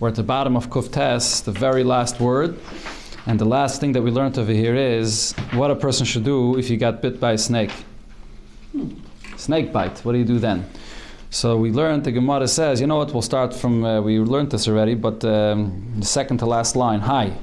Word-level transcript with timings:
We're 0.00 0.08
at 0.08 0.14
the 0.14 0.22
bottom 0.22 0.56
of 0.56 0.70
Kuf 0.70 0.90
Tes, 0.90 1.42
the 1.42 1.52
very 1.52 1.84
last 1.84 2.20
word. 2.20 2.58
And 3.26 3.38
the 3.38 3.44
last 3.44 3.82
thing 3.82 3.92
that 3.92 4.00
we 4.00 4.10
learned 4.10 4.38
over 4.38 4.50
here 4.50 4.74
is 4.74 5.34
what 5.52 5.70
a 5.70 5.76
person 5.76 6.06
should 6.06 6.24
do 6.24 6.56
if 6.56 6.70
you 6.70 6.78
got 6.78 7.02
bit 7.02 7.20
by 7.20 7.32
a 7.32 7.38
snake. 7.38 7.70
Snake 9.36 9.74
bite, 9.74 9.98
what 9.98 10.12
do 10.12 10.18
you 10.18 10.24
do 10.24 10.38
then? 10.38 10.64
So 11.28 11.58
we 11.58 11.70
learned, 11.70 12.04
the 12.04 12.12
Gemara 12.12 12.48
says, 12.48 12.80
you 12.80 12.86
know 12.86 12.96
what, 12.96 13.12
we'll 13.12 13.20
start 13.20 13.52
from, 13.52 13.84
uh, 13.84 14.00
we 14.00 14.18
learned 14.18 14.52
this 14.52 14.66
already, 14.68 14.94
but 14.94 15.22
um, 15.22 15.92
the 15.98 16.06
second 16.06 16.38
to 16.38 16.46
last 16.46 16.76
line, 16.76 17.00
hi. 17.00 17.34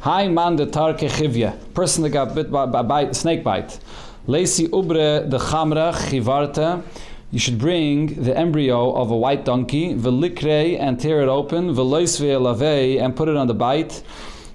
Hi 0.00 0.28
man 0.28 0.56
de 0.56 0.64
tarke 0.64 1.10
chivya, 1.10 1.58
person 1.74 2.04
that 2.04 2.10
got 2.10 2.34
bit 2.34 2.50
by, 2.50 2.64
by 2.64 3.12
snake 3.12 3.44
bite. 3.44 3.80
Lacey 4.26 4.68
ubre 4.68 5.28
de 5.28 5.38
chamra 5.38 5.92
chivarte, 5.92 6.82
you 7.30 7.38
should 7.38 7.58
bring 7.58 8.22
the 8.22 8.36
embryo 8.36 8.92
of 8.94 9.10
a 9.10 9.16
white 9.16 9.44
donkey, 9.44 9.94
velikre, 9.94 10.78
and 10.78 10.98
tear 10.98 11.20
it 11.20 11.28
open, 11.28 11.74
veloisve 11.74 12.40
lave, 12.40 13.00
and 13.00 13.14
put 13.14 13.28
it 13.28 13.36
on 13.36 13.46
the 13.46 13.54
bite. 13.54 14.02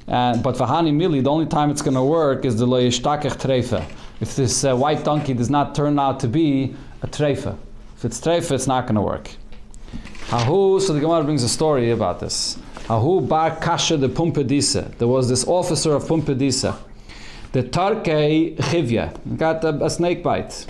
Uh, 0.08 0.36
but 0.38 0.58
for 0.58 0.66
Hani 0.66 0.92
Mili, 0.92 1.24
the 1.24 1.30
only 1.30 1.46
time 1.46 1.70
it's 1.70 1.82
going 1.82 1.94
to 1.94 2.04
work 2.04 2.46
is 2.46 2.58
the 2.58 2.66
loyishtakech 2.66 3.38
treifa. 3.38 3.86
If 4.20 4.36
this 4.36 4.64
uh, 4.64 4.76
white 4.76 5.04
donkey 5.04 5.34
does 5.34 5.50
not 5.50 5.76
turn 5.76 6.00
out 6.00 6.20
to 6.22 6.28
be 6.28 6.76
a 7.02 7.08
treifa. 7.08 7.58
If 7.98 8.06
it's 8.06 8.20
treifa, 8.20 8.52
it's 8.52 8.68
not 8.68 8.86
going 8.86 8.96
to 8.96 9.02
work. 9.02 9.30
Hahu, 10.28 10.82
so 10.82 10.94
the 10.94 11.00
Gemara 11.00 11.24
brings 11.24 11.44
a 11.44 11.50
story 11.50 11.92
about 11.92 12.20
this. 12.20 12.58
Hahu 12.88 13.28
bar 13.28 13.56
kasha 13.58 13.98
de 13.98 14.10
Pumbedisa. 14.10 14.98
There 14.98 15.08
was 15.08 15.30
this 15.30 15.46
officer 15.48 15.94
of 15.94 16.06
Pumbedisa. 16.06 16.76
The 17.52 17.64
Tarke 17.64 18.58
chivya 18.58 19.38
got 19.38 19.64
a, 19.64 19.86
a 19.86 19.90
snake 19.90 20.24
bite. 20.24 20.66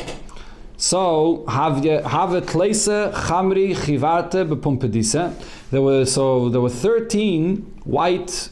So 0.83 1.45
have 1.47 1.77
a 1.85 2.41
klese 2.41 3.13
chamri 3.13 3.73
chivarte 3.73 4.45
bepumpedisa. 4.45 5.33
There 5.71 5.81
were 5.81 6.05
so 6.05 6.49
there 6.49 6.59
were 6.59 6.69
thirteen 6.69 7.61
white 7.85 8.49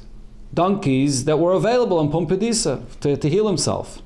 donkeys 0.53 1.25
that 1.25 1.37
were 1.37 1.51
available 1.51 1.99
in 1.99 2.09
Pumbedisa 2.09 2.83
to, 3.01 3.17
to 3.17 3.29
heal 3.29 3.47
himself. 3.47 4.01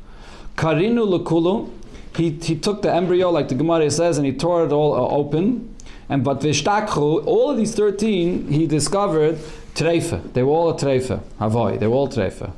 Karinu 0.55 1.05
lekulu. 1.05 1.69
He, 2.15 2.31
he 2.31 2.55
took 2.55 2.81
the 2.81 2.91
embryo, 2.91 3.29
like 3.29 3.49
the 3.49 3.55
Gemara 3.55 3.91
says, 3.91 4.17
and 4.17 4.25
he 4.25 4.33
tore 4.33 4.65
it 4.65 4.71
all 4.71 4.95
uh, 4.95 5.07
open. 5.15 5.75
And 6.09 6.23
but 6.23 6.39
vishtakhu, 6.39 7.27
all 7.27 7.51
of 7.51 7.57
these 7.57 7.75
thirteen, 7.75 8.47
he 8.47 8.65
discovered 8.65 9.35
treifa. 9.75 10.33
They 10.33 10.41
were 10.41 10.51
all 10.51 10.69
a 10.71 10.73
treifa. 10.73 11.21
Havoy. 11.39 11.77
They 11.77 11.85
were 11.85 11.95
all 11.95 12.07
treifa. 12.07 12.53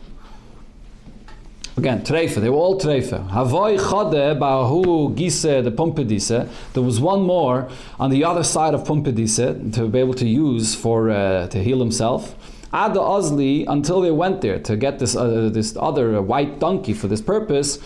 Again, 1.77 2.01
treifa. 2.01 2.41
They 2.41 2.49
were 2.49 2.57
all 2.57 2.79
treifa. 2.79 3.29
Havoy 3.29 3.77
chode 3.77 4.39
bahu 4.39 5.15
gise 5.15 5.63
the 5.63 5.69
pumpedise. 5.69 6.49
There 6.73 6.81
was 6.81 6.99
one 6.99 7.21
more 7.21 7.69
on 7.99 8.09
the 8.09 8.23
other 8.23 8.43
side 8.43 8.73
of 8.73 8.83
pumpedise 8.83 9.73
to 9.75 9.87
be 9.87 9.99
able 9.99 10.15
to 10.15 10.27
use 10.27 10.73
for 10.73 11.11
uh, 11.11 11.45
to 11.49 11.63
heal 11.63 11.77
himself. 11.77 12.33
Ada 12.73 12.99
Ozli 12.99 13.65
until 13.67 14.01
they 14.01 14.09
went 14.09 14.41
there 14.41 14.57
to 14.57 14.75
get 14.75 14.97
this 14.97 15.15
uh, 15.15 15.49
this 15.53 15.77
other 15.77 16.19
white 16.19 16.57
donkey 16.57 16.93
for 16.93 17.07
this 17.07 17.21
purpose. 17.21 17.77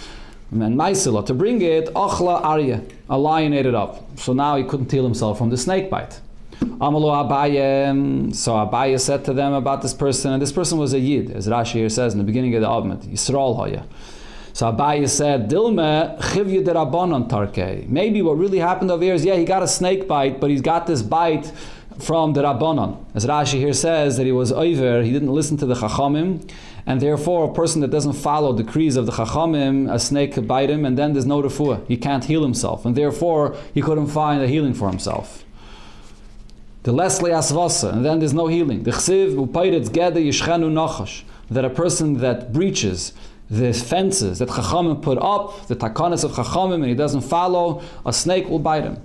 And 0.52 0.78
Maisila, 0.78 1.26
to 1.26 1.34
bring 1.34 1.62
it, 1.62 1.94
Achla 1.94 2.42
Arya, 2.44 2.84
a 3.10 3.18
lion 3.18 3.54
ate 3.54 3.66
it 3.66 3.76
up. 3.76 4.18
So 4.18 4.32
now 4.32 4.56
he 4.56 4.64
couldn't 4.64 4.90
heal 4.90 5.04
himself 5.04 5.38
from 5.38 5.50
the 5.50 5.58
snake 5.58 5.90
bite. 5.90 6.22
Amalu 6.62 7.28
Abaye, 7.28 8.36
so 8.36 8.54
Abaye 8.54 9.00
said 9.00 9.26
to 9.26 9.34
them 9.34 9.54
about 9.54 9.82
this 9.82 9.94
person, 9.94 10.34
and 10.34 10.42
this 10.42 10.52
person 10.52 10.78
was 10.78 10.94
a 10.94 11.00
Yid, 11.00 11.32
as 11.32 11.48
Rashi 11.48 11.74
here 11.74 11.90
says 11.90 12.14
in 12.14 12.20
the 12.20 12.26
beginning 12.26 12.56
of 12.56 12.62
the 12.62 12.68
Avmet, 12.68 13.06
Yisrael 13.06 13.56
Hoya. 13.56 13.86
So 14.54 14.72
Abaye 14.72 15.08
said, 15.08 15.50
Dilme 15.50 16.18
tarke. 16.20 17.88
Maybe 17.88 18.22
what 18.22 18.34
really 18.34 18.60
happened 18.60 18.92
over 18.92 19.04
here 19.04 19.14
is, 19.14 19.24
yeah, 19.24 19.36
he 19.36 19.46
got 19.46 19.64
a 19.64 19.68
snake 19.68 20.08
bite, 20.08 20.40
but 20.40 20.50
he's 20.50 20.62
got 20.62 20.88
this 20.88 21.02
bite 21.02 21.52
from 22.00 22.34
the 22.34 22.42
Rabbanon. 22.42 23.06
As 23.14 23.26
Rashi 23.26 23.60
here 23.60 23.74
says 23.74 24.18
that 24.18 24.26
he 24.26 24.32
was 24.32 24.52
over, 24.52 25.04
he 25.04 25.12
didn't 25.12 25.34
listen 25.34 25.58
to 25.58 25.66
the 25.66 25.76
Chachamim, 25.76 26.50
and 26.86 27.00
therefore 27.00 27.50
a 27.50 27.54
person 27.54 27.82
that 27.82 27.92
doesn't 27.92 28.14
follow 28.14 28.56
decrees 28.58 28.96
of 28.98 29.06
the 29.06 29.12
Chachamim, 29.12 29.92
a 29.92 30.00
snake 30.00 30.34
could 30.34 30.48
bite 30.48 30.70
him, 30.70 30.86
and 30.86 30.98
then 30.98 31.14
there's 31.14 31.26
no 31.26 31.42
refuah. 31.42 31.86
He 31.88 31.98
can't 31.98 32.24
heal 32.24 32.42
himself, 32.42 32.86
and 32.86 32.96
therefore 32.96 33.56
he 33.74 33.82
couldn't 33.82 34.08
find 34.08 34.42
a 34.42 34.48
healing 34.48 34.74
for 34.74 34.90
himself. 34.90 35.44
The 36.84 36.92
Leslie 36.92 37.30
Asvasa, 37.30 37.94
and 37.94 38.04
then 38.04 38.18
there's 38.18 38.34
no 38.34 38.48
healing. 38.48 38.82
The 38.82 38.90
Chsiv 38.90 39.36
Upairetz 39.36 39.90
Geda 39.90 40.16
Yishchenu 40.16 40.72
Nachash, 40.72 41.22
that 41.52 41.64
a 41.64 41.70
person 41.70 42.16
that 42.22 42.52
breaches 42.52 43.14
the 43.52 43.72
fences 43.72 44.40
that 44.40 44.50
Chachamim 44.50 45.00
put 45.00 45.20
up, 45.20 45.68
the 45.68 45.76
takanas 45.76 46.24
of 46.24 46.32
Chachamim, 46.32 46.76
and 46.76 46.86
he 46.86 46.96
doesn't 46.96 47.22
follow, 47.22 47.84
a 48.04 48.12
snake 48.12 48.50
will 48.50 48.58
bite 48.58 48.84
him. 48.84 48.98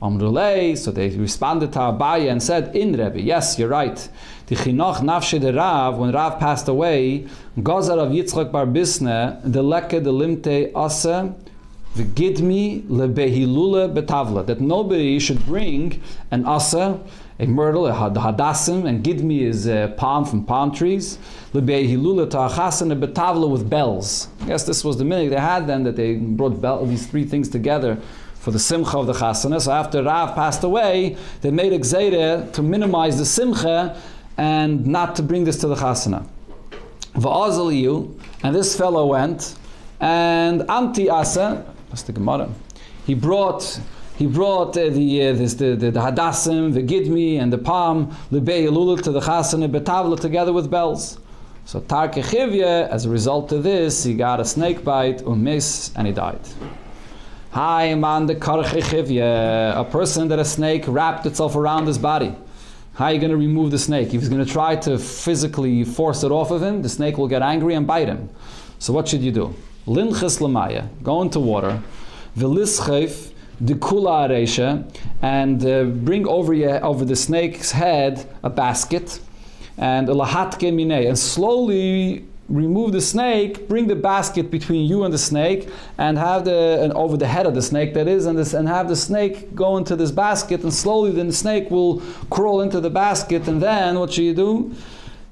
Amrulei, 0.00 0.78
so 0.78 0.92
they 0.92 1.08
responded 1.08 1.72
to 1.72 1.80
Abaye 1.80 2.30
and 2.30 2.40
said, 2.40 2.76
In 2.76 2.92
Rebbe, 2.92 3.20
yes, 3.20 3.58
you're 3.58 3.66
right. 3.66 4.08
The 4.46 4.54
Chinoch 4.54 4.98
Nafshe 4.98 5.40
de 5.40 5.52
Rav, 5.52 5.98
when 5.98 6.12
Rav 6.12 6.38
passed 6.38 6.68
away, 6.68 7.26
Gazar 7.58 7.98
of 7.98 8.12
Yitzchak 8.12 8.52
Bar 8.52 8.66
Bisne, 8.66 9.40
the 9.42 9.64
Leke 9.64 10.00
de 10.04 10.10
Limte 10.10 10.70
Ase, 10.72 11.34
the 11.96 12.04
Gidmi 12.04 12.82
lebehilule 12.84 13.92
betavla, 13.92 14.46
that 14.46 14.60
nobody 14.60 15.18
should 15.18 15.44
bring 15.46 16.00
an 16.30 16.44
Asa, 16.44 17.00
a 17.40 17.46
myrtle, 17.46 17.86
a 17.86 17.92
hadassim, 17.92 18.86
and 18.86 19.04
Gidmi 19.04 19.40
is 19.40 19.66
a 19.66 19.94
palm 19.96 20.24
from 20.24 20.44
palm 20.44 20.72
trees, 20.72 21.18
lebehilule 21.52 22.30
ta'achasan, 22.30 22.92
a 22.92 23.06
betavla 23.06 23.50
with 23.50 23.68
bells. 23.68 24.28
Yes, 24.46 24.64
this 24.64 24.84
was 24.84 24.96
the 24.96 25.04
minute 25.04 25.30
they 25.30 25.40
had 25.40 25.66
then, 25.66 25.82
that 25.84 25.96
they 25.96 26.16
brought 26.16 26.60
bell, 26.60 26.84
these 26.86 27.06
three 27.06 27.24
things 27.24 27.48
together 27.48 27.98
for 28.34 28.52
the 28.52 28.58
simcha 28.58 28.96
of 28.96 29.06
the 29.06 29.12
chasana. 29.12 29.60
So 29.60 29.72
after 29.72 30.02
Rav 30.02 30.34
passed 30.34 30.62
away, 30.62 31.16
they 31.40 31.50
made 31.50 31.72
a 31.72 31.78
gzeire 31.78 32.52
to 32.52 32.62
minimize 32.62 33.18
the 33.18 33.26
simcha 33.26 34.00
and 34.36 34.86
not 34.86 35.16
to 35.16 35.22
bring 35.22 35.44
this 35.44 35.58
to 35.60 35.66
the 35.66 35.74
chasana. 35.74 36.26
Va'azaliyu, 37.14 38.18
and 38.44 38.54
this 38.54 38.76
fellow 38.76 39.06
went, 39.06 39.56
and 40.00 40.62
anti 40.70 41.10
asa, 41.10 41.74
that's 41.98 42.06
the 42.06 42.12
Gemara. 42.12 42.48
He 43.06 43.14
brought 43.14 43.80
he 44.16 44.26
brought 44.26 44.76
uh, 44.76 44.90
the, 44.90 45.28
uh, 45.28 45.32
this, 45.32 45.54
the, 45.54 45.76
the, 45.76 45.92
the 45.92 46.00
hadassim, 46.00 46.74
the 46.74 46.82
gidmi, 46.82 47.40
and 47.40 47.52
the 47.52 47.58
palm, 47.58 48.10
lebei 48.32 48.66
elula 48.68 49.00
to 49.02 49.12
the 49.12 49.20
chasana 49.20 49.70
betavla 49.70 50.18
together 50.18 50.52
with 50.52 50.68
bells. 50.68 51.20
So 51.64 51.80
Tarke 51.80 52.18
as 52.90 53.04
a 53.04 53.08
result 53.08 53.52
of 53.52 53.62
this, 53.62 54.02
he 54.02 54.14
got 54.14 54.40
a 54.40 54.44
snake 54.44 54.82
bite, 54.82 55.18
umis, 55.18 55.92
and 55.94 56.08
he 56.08 56.12
died. 56.12 56.40
Hi, 57.52 57.94
man, 57.94 58.26
the 58.26 58.34
a 59.76 59.84
person 59.84 60.28
that 60.28 60.38
a 60.40 60.44
snake 60.44 60.84
wrapped 60.88 61.26
itself 61.26 61.54
around 61.54 61.86
his 61.86 61.98
body. 61.98 62.34
How 62.94 63.06
are 63.06 63.12
you 63.12 63.20
going 63.20 63.30
to 63.30 63.36
remove 63.36 63.70
the 63.70 63.78
snake? 63.78 64.08
If 64.08 64.20
he's 64.20 64.28
going 64.28 64.44
to 64.44 64.50
try 64.50 64.74
to 64.76 64.98
physically 64.98 65.84
force 65.84 66.24
it 66.24 66.32
off 66.32 66.50
of 66.50 66.60
him, 66.60 66.82
the 66.82 66.88
snake 66.88 67.18
will 67.18 67.28
get 67.28 67.42
angry 67.42 67.74
and 67.74 67.86
bite 67.86 68.08
him. 68.08 68.28
So 68.80 68.92
what 68.92 69.06
should 69.06 69.20
you 69.20 69.30
do? 69.30 69.54
Linches 69.88 70.38
lamaya, 70.38 70.86
go 71.02 71.22
into 71.22 71.40
water, 71.40 71.82
v'lischef 72.36 73.32
the 73.58 73.74
kula 73.74 74.28
aresha, 74.28 74.84
and 75.22 75.64
uh, 75.64 75.84
bring 75.84 76.28
over 76.28 76.52
your, 76.52 76.84
over 76.84 77.06
the 77.06 77.16
snake's 77.16 77.72
head 77.72 78.28
a 78.42 78.50
basket, 78.50 79.18
and 79.78 80.08
lahatke 80.08 80.70
minei, 80.72 81.08
and 81.08 81.18
slowly 81.18 82.24
remove 82.50 82.92
the 82.92 83.00
snake, 83.00 83.66
bring 83.66 83.86
the 83.86 83.96
basket 83.96 84.50
between 84.50 84.86
you 84.86 85.04
and 85.04 85.12
the 85.12 85.18
snake, 85.18 85.70
and 85.96 86.18
have 86.18 86.44
the 86.44 86.80
and 86.82 86.92
over 86.92 87.16
the 87.16 87.26
head 87.26 87.46
of 87.46 87.54
the 87.54 87.62
snake 87.62 87.94
that 87.94 88.06
is, 88.06 88.26
and 88.26 88.38
this 88.38 88.52
and 88.52 88.68
have 88.68 88.88
the 88.88 88.96
snake 88.96 89.54
go 89.54 89.78
into 89.78 89.96
this 89.96 90.10
basket, 90.10 90.62
and 90.62 90.74
slowly 90.74 91.10
then 91.12 91.28
the 91.28 91.32
snake 91.32 91.70
will 91.70 92.02
crawl 92.28 92.60
into 92.60 92.78
the 92.78 92.90
basket, 92.90 93.48
and 93.48 93.62
then 93.62 93.98
what 93.98 94.12
should 94.12 94.24
you 94.24 94.34
do? 94.34 94.74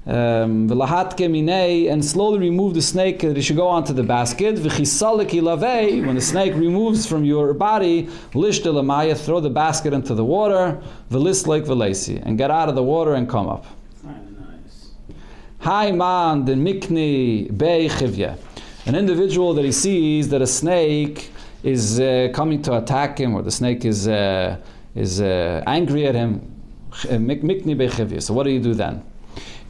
Um, 0.07 0.69
and 0.71 2.05
slowly 2.05 2.39
remove 2.39 2.73
the 2.73 2.81
snake 2.81 3.19
that 3.19 3.37
it 3.37 3.41
should 3.41 3.57
go 3.57 3.67
onto 3.67 3.91
the 3.91 4.03
basket. 4.03 4.55
When 4.55 6.15
the 6.15 6.21
snake 6.21 6.53
removes 6.55 7.05
from 7.05 7.25
your 7.25 7.53
body, 7.53 8.07
throw 8.31 9.41
the 9.41 9.49
basket 9.49 9.91
into 9.91 10.15
the 10.15 10.23
water, 10.23 10.81
and 11.11 12.37
get 12.37 12.51
out 12.51 12.69
of 12.69 12.75
the 12.75 12.83
water 12.83 13.15
and 13.15 13.27
come 13.27 13.49
up. 13.49 13.65
Hi 15.59 15.91
man. 15.91 16.47
An 18.85 18.95
individual 18.95 19.53
that 19.55 19.65
he 19.65 19.71
sees 19.73 20.29
that 20.29 20.41
a 20.41 20.47
snake 20.47 21.31
is 21.63 21.99
uh, 21.99 22.29
coming 22.33 22.61
to 22.61 22.77
attack 22.77 23.17
him, 23.19 23.33
or 23.33 23.41
the 23.41 23.51
snake 23.51 23.83
is 23.83 24.07
uh, 24.07 24.55
is 24.95 25.19
uh, 25.19 25.63
angry 25.67 26.07
at 26.07 26.15
him. 26.15 26.39
Beichivya. 27.75 28.21
So 28.21 28.33
what 28.33 28.43
do 28.43 28.51
you 28.51 28.61
do 28.61 28.73
then? 28.73 29.03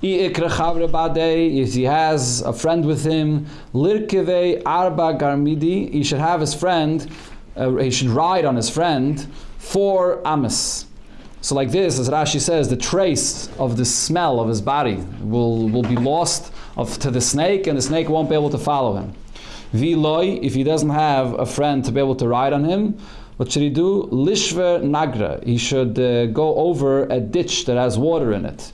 If 0.02 1.74
he 1.74 1.84
has 1.84 2.42
a 2.42 2.54
friend 2.54 2.86
with 2.86 3.04
him, 3.04 3.48
lirkeve 3.74 4.62
arba 4.66 5.18
garmidi, 5.18 5.92
he 5.92 6.04
should 6.04 6.20
have 6.20 6.42
his 6.42 6.54
friend, 6.54 7.10
uh, 7.56 7.72
he 7.76 7.90
should 7.90 8.10
ride 8.10 8.46
on 8.46 8.56
his 8.56 8.70
friend 8.70 9.26
for 9.58 10.22
amas. 10.26 10.86
So 11.42 11.56
like 11.56 11.72
this, 11.72 11.98
as 11.98 12.10
Rashi 12.10 12.40
says, 12.40 12.70
the 12.70 12.78
trace 12.78 13.50
of 13.58 13.78
the 13.78 13.86
smell 13.86 14.40
of 14.40 14.48
his 14.50 14.62
body 14.62 14.98
will, 15.22 15.70
will 15.70 15.84
be 15.84 15.96
lost 15.96 16.52
of, 16.76 16.98
to 17.00 17.10
the 17.10 17.22
snake, 17.22 17.68
and 17.68 17.78
the 17.78 17.82
snake 17.82 18.10
won't 18.10 18.30
be 18.30 18.36
able 18.36 18.50
to 18.50 18.58
follow 18.58 18.98
him. 18.98 19.14
Viloi, 19.74 20.44
if 20.44 20.54
he 20.54 20.64
doesn't 20.64 20.90
have 20.90 21.34
a 21.40 21.46
friend 21.46 21.84
to 21.86 21.92
be 21.92 22.00
able 22.00 22.16
to 22.16 22.28
ride 22.28 22.54
on 22.54 22.64
him, 22.64 23.00
what 23.38 23.52
should 23.52 23.62
he 23.62 23.70
do? 23.70 24.10
Lishver 24.12 24.82
nagra. 24.82 25.44
He 25.44 25.58
should 25.58 25.98
uh, 26.00 26.26
go 26.28 26.56
over 26.56 27.04
a 27.06 27.20
ditch 27.20 27.66
that 27.66 27.78
has 27.78 27.98
water 27.98 28.34
in 28.34 28.46
it. 28.46 28.72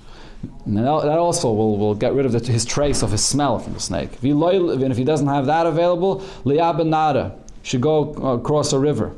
Now 0.65 1.01
that 1.01 1.17
also 1.17 1.51
will, 1.51 1.77
will 1.77 1.95
get 1.95 2.13
rid 2.13 2.25
of 2.25 2.31
the, 2.31 2.39
his 2.51 2.65
trace 2.65 3.01
of 3.03 3.11
his 3.11 3.23
smell 3.23 3.59
from 3.59 3.73
the 3.73 3.79
snake. 3.79 4.19
He, 4.21 4.31
if 4.31 4.97
he 4.97 5.03
doesn't 5.03 5.27
have 5.27 5.45
that 5.47 5.65
available, 5.65 6.21
liyabenara 6.45 7.37
should 7.63 7.81
go 7.81 8.13
uh, 8.15 8.37
across 8.37 8.73
a 8.73 8.79
river. 8.79 9.13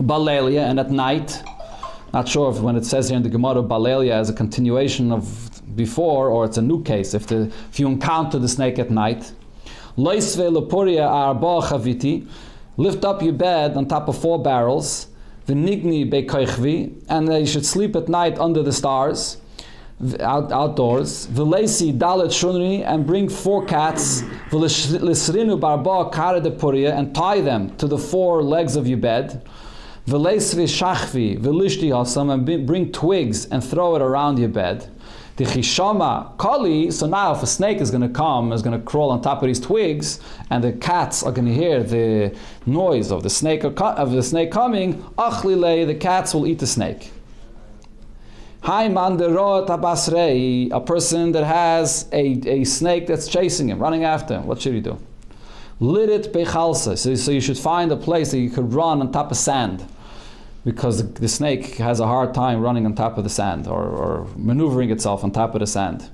Balelia, 0.00 0.68
and 0.68 0.78
at 0.78 0.90
night, 0.90 1.42
not 2.12 2.28
sure 2.28 2.50
if 2.50 2.60
when 2.60 2.76
it 2.76 2.84
says 2.84 3.08
here 3.08 3.16
in 3.16 3.22
the 3.22 3.28
Gemara 3.28 3.62
Balelia 3.62 4.12
as 4.12 4.30
a 4.30 4.32
continuation 4.32 5.10
of 5.10 5.50
before 5.74 6.28
or 6.28 6.44
it's 6.44 6.58
a 6.58 6.62
new 6.62 6.82
case. 6.82 7.14
If, 7.14 7.26
the, 7.26 7.50
if 7.70 7.80
you 7.80 7.88
encounter 7.88 8.38
the 8.38 8.48
snake 8.48 8.78
at 8.78 8.90
night, 8.90 9.32
lift 9.96 10.38
up 13.04 13.22
your 13.22 13.32
bed 13.32 13.76
on 13.76 13.86
top 13.86 14.08
of 14.08 14.18
four 14.18 14.42
barrels, 14.42 15.06
v'nigni 15.46 16.10
bekoichvi, 16.10 16.92
and 17.08 17.28
you 17.28 17.46
should 17.46 17.64
sleep 17.64 17.96
at 17.96 18.08
night 18.08 18.38
under 18.38 18.62
the 18.62 18.72
stars 18.72 19.38
out, 20.20 20.50
outdoors. 20.52 21.26
V'leisi 21.28 21.96
dalet 21.96 22.28
shunri 22.28 22.84
and 22.84 23.06
bring 23.06 23.28
four 23.28 23.64
cats. 23.64 24.22
V'lisrinu 24.50 25.58
barba 25.58 26.10
kara 26.10 26.40
de 26.40 26.50
puria 26.50 26.96
and 26.96 27.14
tie 27.14 27.40
them 27.40 27.74
to 27.76 27.86
the 27.86 27.98
four 27.98 28.42
legs 28.42 28.76
of 28.76 28.86
your 28.86 28.98
bed. 28.98 29.44
V'leisvi 30.06 30.64
shachvi 30.64 31.38
v'lishti 31.38 31.90
hasam 31.90 32.32
and 32.32 32.66
bring 32.66 32.90
twigs 32.90 33.46
and 33.46 33.62
throw 33.62 33.94
it 33.94 34.02
around 34.02 34.38
your 34.38 34.48
bed. 34.48 34.90
The 35.36 35.44
chishama 35.44 36.36
kali. 36.36 36.90
So 36.90 37.06
now, 37.06 37.32
if 37.32 37.42
a 37.42 37.46
snake 37.46 37.80
is 37.80 37.90
going 37.90 38.02
to 38.02 38.08
come, 38.08 38.52
is 38.52 38.60
going 38.60 38.78
to 38.78 38.84
crawl 38.84 39.10
on 39.10 39.22
top 39.22 39.42
of 39.42 39.46
these 39.46 39.60
twigs, 39.60 40.20
and 40.50 40.62
the 40.62 40.72
cats 40.72 41.22
are 41.22 41.32
going 41.32 41.46
to 41.46 41.54
hear 41.54 41.82
the 41.82 42.36
noise 42.66 43.10
of 43.10 43.22
the 43.22 43.30
snake 43.30 43.64
of 43.64 44.10
the 44.10 44.22
snake 44.22 44.52
coming, 44.52 45.02
achlile, 45.16 45.86
the 45.86 45.94
cats 45.94 46.34
will 46.34 46.46
eat 46.46 46.58
the 46.58 46.66
snake. 46.66 47.12
Hi 48.64 48.88
manderot 48.88 49.66
abasrei, 49.66 50.70
a 50.70 50.80
person 50.80 51.32
that 51.32 51.42
has 51.42 52.08
a, 52.12 52.40
a 52.48 52.62
snake 52.62 53.08
that's 53.08 53.26
chasing 53.26 53.68
him, 53.68 53.80
running 53.80 54.04
after 54.04 54.34
him. 54.34 54.46
What 54.46 54.62
should 54.62 54.74
he 54.74 54.80
do? 54.80 54.98
Lit 55.80 56.08
it 56.08 56.32
bechalsa. 56.32 56.96
So, 56.96 57.16
so 57.16 57.32
you 57.32 57.40
should 57.40 57.58
find 57.58 57.90
a 57.90 57.96
place 57.96 58.30
that 58.30 58.38
you 58.38 58.50
could 58.50 58.72
run 58.72 59.00
on 59.00 59.10
top 59.10 59.32
of 59.32 59.36
sand. 59.36 59.84
Because 60.64 60.98
the, 60.98 61.20
the 61.22 61.28
snake 61.28 61.74
has 61.78 61.98
a 61.98 62.06
hard 62.06 62.34
time 62.34 62.60
running 62.60 62.86
on 62.86 62.94
top 62.94 63.18
of 63.18 63.24
the 63.24 63.30
sand 63.30 63.66
or, 63.66 63.82
or 63.82 64.28
maneuvering 64.36 64.92
itself 64.92 65.24
on 65.24 65.32
top 65.32 65.56
of 65.56 65.58
the 65.58 65.66
sand. 65.66 66.08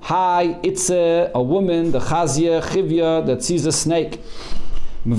Hi, 0.00 0.58
it's 0.62 0.88
a, 0.88 1.30
a 1.34 1.42
woman, 1.42 1.92
the 1.92 2.00
chazia, 2.00 2.62
chivya, 2.62 3.26
that 3.26 3.44
sees 3.44 3.66
a 3.66 3.72
snake. 3.72 4.22
She 5.06 5.10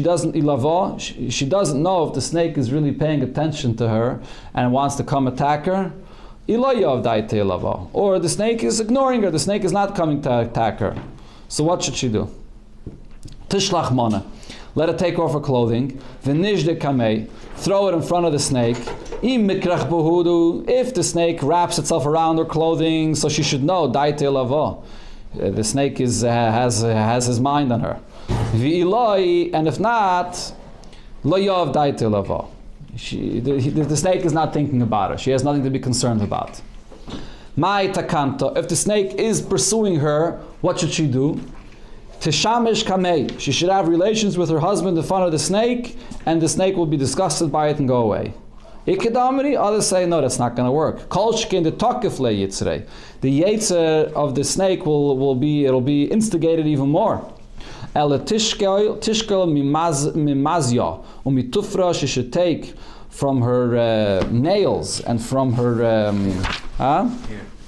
doesn't. 0.00 0.34
She 1.30 1.46
doesn't 1.46 1.82
know 1.82 2.08
if 2.08 2.14
the 2.14 2.20
snake 2.22 2.56
is 2.56 2.72
really 2.72 2.92
paying 2.92 3.22
attention 3.22 3.76
to 3.76 3.86
her 3.86 4.22
and 4.54 4.72
wants 4.72 4.94
to 4.96 5.04
come 5.04 5.26
attack 5.26 5.66
her. 5.66 5.92
Or 6.48 8.18
the 8.18 8.28
snake 8.30 8.64
is 8.64 8.80
ignoring 8.80 9.22
her. 9.24 9.30
The 9.30 9.38
snake 9.38 9.62
is 9.62 9.72
not 9.72 9.94
coming 9.94 10.22
to 10.22 10.40
attack 10.40 10.78
her. 10.78 10.96
So 11.48 11.64
what 11.64 11.82
should 11.82 11.96
she 11.96 12.08
do? 12.08 12.30
Tishlach 13.50 13.92
mana. 13.92 14.24
Let 14.74 14.88
her 14.88 14.96
take 14.96 15.18
off 15.18 15.34
her 15.34 15.40
clothing. 15.40 16.00
Throw 16.22 17.88
it 17.88 17.94
in 17.94 18.02
front 18.02 18.24
of 18.24 18.32
the 18.32 18.38
snake. 18.38 18.78
If 19.22 20.94
the 20.94 21.02
snake 21.02 21.42
wraps 21.42 21.78
itself 21.78 22.06
around 22.06 22.38
her 22.38 22.46
clothing, 22.46 23.14
so 23.14 23.28
she 23.28 23.42
should 23.42 23.62
know 23.62 23.86
daite 23.90 24.32
lavo. 24.32 24.82
Uh, 25.40 25.50
the 25.50 25.64
snake 25.64 26.00
is, 26.00 26.22
uh, 26.22 26.28
has, 26.28 26.84
uh, 26.84 26.94
has 26.94 27.26
his 27.26 27.40
mind 27.40 27.72
on 27.72 27.80
her. 27.80 27.98
And 28.52 29.68
if 29.68 29.80
not, 29.80 30.52
she, 32.96 33.40
the, 33.40 33.58
the 33.70 33.96
snake 33.96 34.24
is 34.24 34.32
not 34.32 34.52
thinking 34.52 34.82
about 34.82 35.10
her. 35.10 35.18
She 35.18 35.30
has 35.30 35.42
nothing 35.42 35.64
to 35.64 35.70
be 35.70 35.80
concerned 35.80 36.22
about. 36.22 36.60
My 37.56 37.88
takanto. 37.88 38.56
If 38.56 38.68
the 38.68 38.76
snake 38.76 39.14
is 39.14 39.40
pursuing 39.40 39.96
her, 39.96 40.40
what 40.60 40.78
should 40.78 40.92
she 40.92 41.06
do? 41.06 41.40
Tishamish 42.20 42.84
kamei. 42.84 43.38
She 43.40 43.52
should 43.52 43.70
have 43.70 43.88
relations 43.88 44.38
with 44.38 44.48
her 44.50 44.60
husband 44.60 44.96
in 44.96 45.04
front 45.04 45.24
of 45.24 45.32
the 45.32 45.38
snake, 45.38 45.96
and 46.26 46.40
the 46.40 46.48
snake 46.48 46.76
will 46.76 46.86
be 46.86 46.96
disgusted 46.96 47.50
by 47.50 47.68
it 47.68 47.78
and 47.78 47.88
go 47.88 47.96
away. 47.96 48.34
Ikadamri, 48.86 49.58
others 49.58 49.86
say, 49.86 50.06
no, 50.06 50.20
that's 50.20 50.38
not 50.38 50.56
going 50.56 50.66
to 50.66 50.72
work. 50.72 51.08
Kolshkin 51.08 51.64
the 51.64 51.72
takifle 51.72 52.36
yitzrei. 52.36 52.86
The 53.22 53.42
yetzer 53.42 54.12
of 54.12 54.34
the 54.34 54.44
snake 54.44 54.84
will, 54.84 55.16
will 55.16 55.34
be, 55.34 55.64
it'll 55.64 55.80
be 55.80 56.04
instigated 56.04 56.66
even 56.66 56.90
more. 56.90 57.32
Ela 57.94 58.18
tishkel 58.18 59.00
mimazya, 59.00 61.04
umitufra, 61.24 61.98
she 61.98 62.06
should 62.06 62.32
take 62.32 62.74
from 63.08 63.40
her 63.40 63.76
uh, 63.76 64.28
nails 64.30 65.00
and 65.00 65.22
from 65.22 65.52
her, 65.52 66.08
um, 66.08 66.32
huh? 66.76 67.08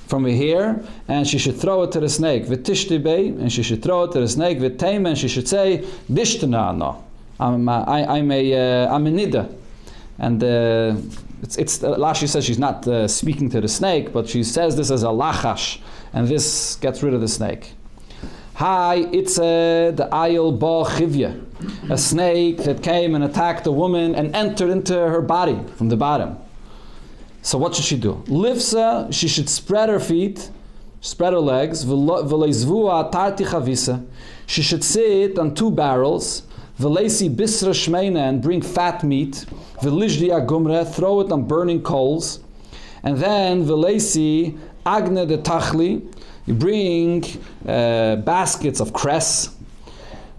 from 0.08 0.24
her 0.24 0.30
hair, 0.30 0.82
and 1.08 1.26
she 1.26 1.38
should 1.38 1.56
throw 1.56 1.84
it 1.84 1.92
to 1.92 2.00
the 2.00 2.08
snake. 2.08 2.46
V'tishtibei, 2.46 3.40
and 3.40 3.50
she 3.50 3.62
should 3.62 3.82
throw 3.82 4.04
it 4.04 4.12
to 4.12 4.20
the 4.20 4.28
snake. 4.28 4.58
V'teim, 4.58 5.08
and 5.08 5.16
she 5.16 5.28
should 5.28 5.48
say, 5.48 5.84
Dishtanana. 6.10 7.02
I'm, 7.38 7.68
I, 7.68 8.06
I'm 8.06 8.30
a, 8.30 8.84
uh, 8.84 8.94
I'm 8.94 9.06
a 9.06 9.10
nida. 9.10 9.55
And 10.18 10.42
uh, 10.42 10.96
it's, 11.42 11.56
it's 11.56 11.82
uh, 11.82 11.96
Rashi 11.96 12.28
says 12.28 12.44
she's 12.44 12.58
not 12.58 12.86
uh, 12.88 13.06
speaking 13.06 13.50
to 13.50 13.60
the 13.60 13.68
snake, 13.68 14.12
but 14.12 14.28
she 14.28 14.42
says 14.42 14.76
this 14.76 14.90
as 14.90 15.02
a 15.02 15.08
lachash, 15.08 15.78
and 16.12 16.26
this 16.26 16.76
gets 16.76 17.02
rid 17.02 17.12
of 17.14 17.20
the 17.20 17.28
snake. 17.28 17.72
Hi, 18.54 19.06
it's 19.12 19.38
uh, 19.38 19.92
the 19.94 20.08
ayil 20.12 20.58
ba 20.58 20.88
chivya, 20.90 21.44
a 21.90 21.98
snake 21.98 22.58
that 22.64 22.82
came 22.82 23.14
and 23.14 23.22
attacked 23.22 23.66
a 23.66 23.70
woman 23.72 24.14
and 24.14 24.34
entered 24.34 24.70
into 24.70 24.94
her 24.94 25.20
body 25.20 25.60
from 25.76 25.90
the 25.90 25.96
bottom. 25.96 26.38
So 27.42 27.58
what 27.58 27.74
should 27.74 27.84
she 27.84 27.98
do? 27.98 28.24
Lifsa, 28.26 29.12
she 29.12 29.28
should 29.28 29.50
spread 29.50 29.90
her 29.90 30.00
feet, 30.00 30.50
spread 31.02 31.34
her 31.34 31.38
legs. 31.38 31.84
She 34.46 34.62
should 34.62 34.82
sit 34.82 35.38
on 35.38 35.54
two 35.54 35.70
barrels. 35.70 36.42
Velesi 36.78 37.34
bisra 37.34 37.70
shmeina 37.70 38.28
and 38.28 38.42
bring 38.42 38.60
fat 38.60 39.02
meat. 39.02 39.46
Velishdi 39.80 40.28
agumre, 40.28 40.86
throw 40.86 41.20
it 41.20 41.32
on 41.32 41.44
burning 41.44 41.82
coals. 41.82 42.40
And 43.02 43.16
then 43.16 43.64
velesi 43.64 44.58
agne 44.84 45.26
de 45.26 45.38
tachli, 45.38 46.14
you 46.44 46.52
bring 46.52 47.24
uh, 47.66 48.16
baskets 48.16 48.80
of 48.80 48.92
cress. 48.92 49.56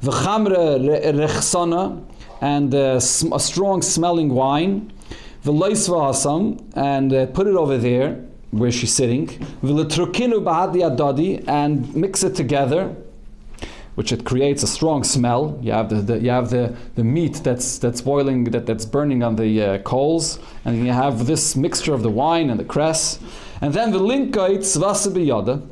V'chamre 0.04 0.78
rechsana, 1.16 2.06
and 2.42 2.75
uh, 2.75 3.00
a 3.34 3.39
strong 3.39 3.81
smelling 3.81 4.30
wine. 4.30 4.94
V'loisva 5.44 6.12
hasam, 6.12 6.63
and 6.75 7.13
uh, 7.13 7.25
put 7.28 7.48
it 7.48 7.56
over 7.56 7.80
there 7.80 8.24
where 8.51 8.72
she's 8.72 8.94
sitting. 8.94 9.27
V'letrukinu 9.63 10.44
ba'adi 10.44 10.96
adadi, 10.96 11.44
and 11.48 11.96
mix 11.96 12.24
it 12.24 12.36
together 12.36 12.96
which 13.98 14.12
it 14.12 14.24
creates 14.24 14.62
a 14.62 14.68
strong 14.68 15.04
smell. 15.04 15.58
You 15.60 15.72
have 15.72 15.89
the, 15.89 15.96
the 15.96 16.20
you 16.20 16.30
have 16.30 16.51
the, 16.51 16.75
the 16.94 17.04
meat 17.04 17.42
that's 17.44 17.80
that's 17.80 18.00
boiling 18.00 18.44
that, 18.51 18.68
that's 18.68 18.86
burning 18.86 19.24
on 19.24 19.38
the 19.38 19.63
uh, 19.63 19.77
coals, 19.80 20.38
and 20.66 20.86
you 20.86 20.92
have 20.92 21.25
this 21.25 21.56
mixture 21.56 21.96
of 21.96 22.04
the 22.04 22.12
wine 22.12 22.51
and 22.51 22.60
the 22.60 22.63
cress, 22.63 23.18
and 23.60 23.74
then 23.74 23.92
the 23.92 24.00
linkaitz 24.00 24.77
vasabiyada. 24.77 25.63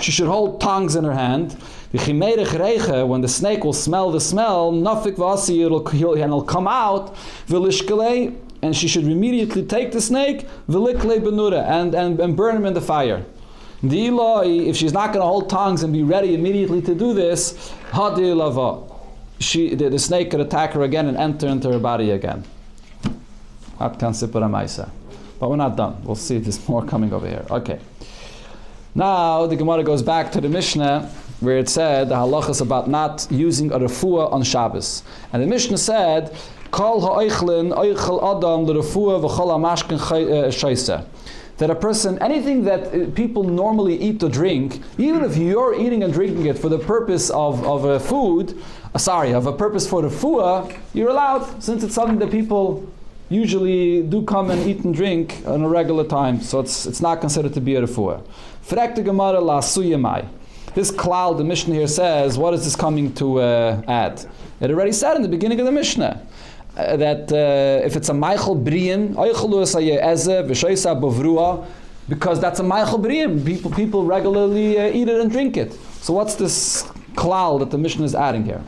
She 0.00 0.12
should 0.12 0.28
hold 0.28 0.62
tongs 0.62 0.96
in 0.96 1.04
her 1.04 1.12
hand. 1.12 1.58
The 1.92 3.04
when 3.06 3.20
the 3.20 3.28
snake 3.28 3.64
will 3.64 3.74
smell 3.74 4.10
the 4.10 4.20
smell, 4.20 4.72
nafik 4.72 5.16
vasi 5.16 5.62
it'll 5.62 5.86
and 5.86 6.24
it'll 6.24 6.42
come 6.42 6.66
out. 6.66 7.14
Vilishkale, 7.48 8.34
and 8.62 8.74
she 8.74 8.88
should 8.88 9.04
immediately 9.04 9.62
take 9.62 9.92
the 9.92 10.00
snake, 10.00 10.48
vilikle 10.70 11.20
benura, 11.20 11.62
and, 11.64 11.94
and 11.94 12.18
and 12.18 12.34
burn 12.34 12.56
him 12.56 12.64
in 12.64 12.72
the 12.72 12.80
fire. 12.80 13.26
Eloi, 13.92 14.68
if 14.68 14.76
she's 14.76 14.92
not 14.92 15.08
going 15.08 15.20
to 15.20 15.26
hold 15.26 15.50
tongues 15.50 15.82
and 15.82 15.92
be 15.92 16.02
ready 16.02 16.34
immediately 16.34 16.80
to 16.82 16.94
do 16.94 17.12
this, 17.12 17.72
Hadi 17.90 18.32
Lava. 18.32 18.82
She, 19.40 19.74
the, 19.74 19.90
the 19.90 19.98
snake 19.98 20.30
could 20.30 20.40
attack 20.40 20.72
her 20.72 20.82
again 20.82 21.06
and 21.06 21.16
enter 21.16 21.48
into 21.48 21.70
her 21.70 21.78
body 21.78 22.12
again. 22.12 22.44
But 23.78 25.50
we're 25.50 25.56
not 25.56 25.76
done. 25.76 26.02
We'll 26.04 26.14
see 26.14 26.38
there's 26.38 26.68
more 26.74 26.84
coming 26.84 27.12
over 27.12 27.28
here. 27.28 27.44
Okay. 27.50 27.80
Now 28.94 29.46
the 29.46 29.56
Gemara 29.56 29.82
goes 29.82 30.02
back 30.02 30.30
to 30.32 30.40
the 30.40 30.48
Mishnah 30.48 31.10
where 31.40 31.58
it 31.58 31.68
said 31.68 32.08
the 32.08 32.14
halachas 32.14 32.60
about 32.60 32.88
not 32.88 33.26
using 33.30 33.72
a 33.72 33.78
refuah 33.78 34.32
on 34.32 34.42
Shabbos. 34.44 35.02
And 35.32 35.42
the 35.42 35.46
Mishnah 35.46 35.78
said, 35.78 36.34
Kol 36.70 37.00
ha'oichlin 37.00 37.76
oichel 37.76 38.22
adam 38.22 38.64
l'refuah 38.66 39.20
v'chol 39.20 39.50
ha'mashkin 39.50 39.96
eh, 39.96 40.48
shaisa 40.48 41.04
that 41.58 41.70
a 41.70 41.74
person, 41.74 42.18
anything 42.20 42.64
that 42.64 42.92
uh, 42.92 43.10
people 43.14 43.44
normally 43.44 43.96
eat 43.96 44.22
or 44.22 44.28
drink, 44.28 44.80
even 44.98 45.22
if 45.22 45.36
you're 45.36 45.74
eating 45.80 46.02
and 46.02 46.12
drinking 46.12 46.46
it 46.46 46.58
for 46.58 46.68
the 46.68 46.78
purpose 46.78 47.30
of, 47.30 47.64
of 47.64 47.84
a 47.84 48.00
food, 48.00 48.60
uh, 48.94 48.98
sorry, 48.98 49.32
of 49.32 49.46
a 49.46 49.52
purpose 49.52 49.88
for 49.88 50.02
the 50.02 50.08
fuah, 50.08 50.76
you're 50.92 51.10
allowed, 51.10 51.62
since 51.62 51.84
it's 51.84 51.94
something 51.94 52.18
that 52.18 52.30
people 52.30 52.86
usually 53.28 54.02
do 54.02 54.22
come 54.22 54.50
and 54.50 54.68
eat 54.68 54.84
and 54.84 54.94
drink 54.94 55.42
on 55.46 55.62
a 55.62 55.68
regular 55.68 56.04
time, 56.04 56.40
so 56.40 56.60
it's, 56.60 56.86
it's 56.86 57.00
not 57.00 57.20
considered 57.20 57.54
to 57.54 57.60
be 57.60 57.76
a 57.76 57.82
refuah. 57.82 58.22
Gemara 59.04 59.40
la 59.40 59.60
suyamai. 59.60 60.26
This 60.74 60.90
cloud, 60.90 61.38
the 61.38 61.44
Mishnah 61.44 61.74
here 61.74 61.86
says, 61.86 62.36
what 62.36 62.52
is 62.52 62.64
this 62.64 62.74
coming 62.74 63.14
to 63.14 63.40
uh, 63.40 63.82
add? 63.86 64.24
It 64.60 64.70
already 64.70 64.92
said 64.92 65.14
in 65.14 65.22
the 65.22 65.28
beginning 65.28 65.60
of 65.60 65.66
the 65.66 65.72
Mishnah. 65.72 66.26
Uh, 66.76 66.96
that 66.96 67.30
uh, 67.30 67.86
if 67.86 67.94
it's 67.94 68.08
a 68.08 68.12
ma'achal 68.12 68.60
bri'im, 68.64 69.14
because 72.08 72.40
that's 72.40 72.58
a 72.58 72.62
ma'achal 72.64 73.00
bri'im, 73.00 73.46
people, 73.46 73.70
people 73.70 74.04
regularly 74.04 74.76
uh, 74.76 74.88
eat 74.88 75.08
it 75.08 75.20
and 75.20 75.30
drink 75.30 75.56
it. 75.56 75.72
So 76.00 76.12
what's 76.12 76.34
this 76.34 76.82
klal 77.14 77.60
that 77.60 77.70
the 77.70 77.78
Mishnah 77.78 78.04
is 78.04 78.16
adding 78.16 78.44
here? 78.44 78.60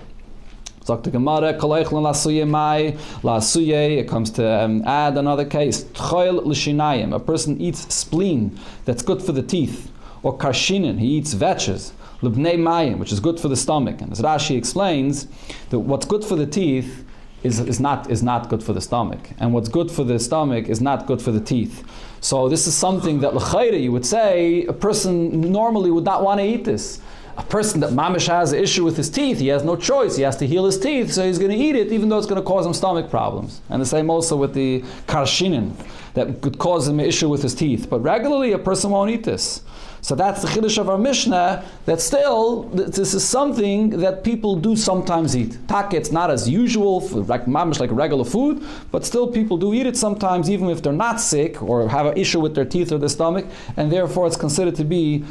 Sagt 0.85 1.03
the 1.03 1.11
Gemara, 1.11 1.55
Kaleichlon 1.55 2.05
lasuye 2.05 2.47
mai, 2.49 2.93
lasuye, 3.23 3.99
it 3.99 4.09
comes 4.09 4.31
to 4.31 4.47
um, 4.49 4.85
add 4.87 5.19
another 5.19 5.45
case, 5.45 5.83
Tchoil 5.83 6.47
l'shinayim, 6.47 7.13
a 7.13 7.19
person 7.19 7.61
eats 7.61 7.93
spleen, 7.93 8.57
that's 8.85 9.03
good 9.03 9.21
for 9.21 9.33
the 9.33 9.43
teeth, 9.43 9.91
or 10.23 10.39
karshinin, 10.39 11.01
he 11.01 11.09
eats 11.09 11.35
vetches, 11.35 11.91
Libnei 12.23 12.57
mayim, 12.57 12.99
which 12.99 13.11
is 13.11 13.19
good 13.19 13.41
for 13.41 13.49
the 13.49 13.57
stomach. 13.57 14.01
And 14.01 14.13
as 14.13 14.21
Rashi 14.21 14.57
explains, 14.57 15.27
that 15.71 15.81
what's 15.81 16.07
good 16.07 16.25
for 16.25 16.37
the 16.37 16.47
teeth 16.47 17.05
is, 17.47 17.61
is, 17.61 17.81
not, 17.81 18.11
is 18.11 18.23
not 18.23 18.49
good 18.49 18.62
for 18.62 18.73
the 18.73 18.81
stomach. 18.81 19.31
And 19.38 19.55
what's 19.55 19.69
good 19.69 19.91
for 19.91 20.05
the 20.05 20.19
stomach 20.19 20.69
is 20.69 20.81
not 20.81 21.07
good 21.07 21.23
for 21.23 21.33
the 21.33 21.41
teeth. 21.41 21.85
So 22.21 22.49
this 22.49 22.67
is 22.67 22.75
something 22.75 23.21
that 23.21 23.35
l'chayre, 23.35 23.81
you 23.81 23.93
would 23.93 24.05
say, 24.05 24.65
a 24.67 24.73
person 24.73 25.41
normally 25.41 25.91
would 25.91 26.05
not 26.05 26.23
want 26.23 26.41
to 26.41 26.47
eat 26.47 26.65
this. 26.65 27.00
A 27.38 27.43
person 27.43 27.81
that 27.81 27.90
mamish 27.90 28.28
has 28.28 28.52
an 28.52 28.62
issue 28.62 28.85
with 28.85 28.97
his 28.97 29.11
teeth, 29.11 29.38
he 29.38 29.49
has 29.49 29.62
no 29.62 29.76
choice. 29.76 30.16
He 30.16 30.23
has 30.23 30.37
to 30.38 30.47
heal 30.47 30.64
his 30.64 30.78
teeth, 30.78 31.12
so 31.12 31.26
he's 31.26 31.38
going 31.38 31.50
to 31.50 31.57
eat 31.57 31.76
it, 31.76 31.93
even 31.93 32.09
though 32.09 32.16
it's 32.16 32.26
going 32.26 32.40
to 32.40 32.47
cause 32.47 32.64
him 32.64 32.73
stomach 32.73 33.11
problems. 33.11 33.61
And 33.69 33.81
the 33.81 33.87
same 33.87 34.09
also 34.09 34.37
with 34.37 34.55
the 34.55 34.83
karshinin, 35.07 35.73
that 36.14 36.40
could 36.40 36.59
cause 36.59 36.88
him 36.88 36.99
an 36.99 37.05
issue 37.05 37.28
with 37.28 37.43
his 37.43 37.55
teeth. 37.55 37.88
But 37.90 38.00
regularly, 38.00 38.52
a 38.52 38.59
person 38.59 38.90
won't 38.90 39.11
eat 39.11 39.25
this. 39.25 39.62
So 40.00 40.14
that's 40.14 40.40
the 40.40 40.49
chiddush 40.49 40.78
of 40.78 40.88
our 40.88 40.97
Mishnah. 40.97 41.64
That 41.85 42.00
still, 42.00 42.62
this 42.71 43.12
is 43.12 43.23
something 43.23 43.90
that 43.90 44.25
people 44.25 44.57
do 44.57 44.76
sometimes 44.76 45.37
eat. 45.37 45.59
Tak, 45.69 45.93
it's 45.93 46.12
not 46.12 46.31
as 46.31 46.49
usual, 46.49 47.00
like 47.09 47.45
mamish, 47.47 47.81
like 47.81 47.90
regular 47.93 48.25
food, 48.25 48.64
but 48.90 49.05
still 49.05 49.26
people 49.26 49.59
do 49.59 49.75
eat 49.75 49.85
it 49.85 49.97
sometimes, 49.97 50.49
even 50.49 50.71
if 50.71 50.81
they're 50.81 50.93
not 50.93 51.21
sick 51.21 51.62
or 51.62 51.88
have 51.88 52.07
an 52.07 52.16
issue 52.16 52.40
with 52.40 52.55
their 52.55 52.64
teeth 52.64 52.93
or 52.93 52.99
their 52.99 53.09
stomach, 53.09 53.47
and 53.76 53.93
therefore 53.93 54.26
it's 54.26 54.37
considered 54.37 54.76
to 54.76 54.85
be 54.85 55.25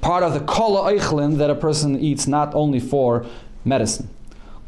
part 0.00 0.22
of 0.22 0.34
the 0.34 0.40
kola 0.40 0.92
eichlin 0.92 1.38
that 1.38 1.50
a 1.50 1.54
person 1.54 1.98
eats, 1.98 2.26
not 2.26 2.54
only 2.54 2.80
for 2.80 3.26
medicine. 3.64 4.08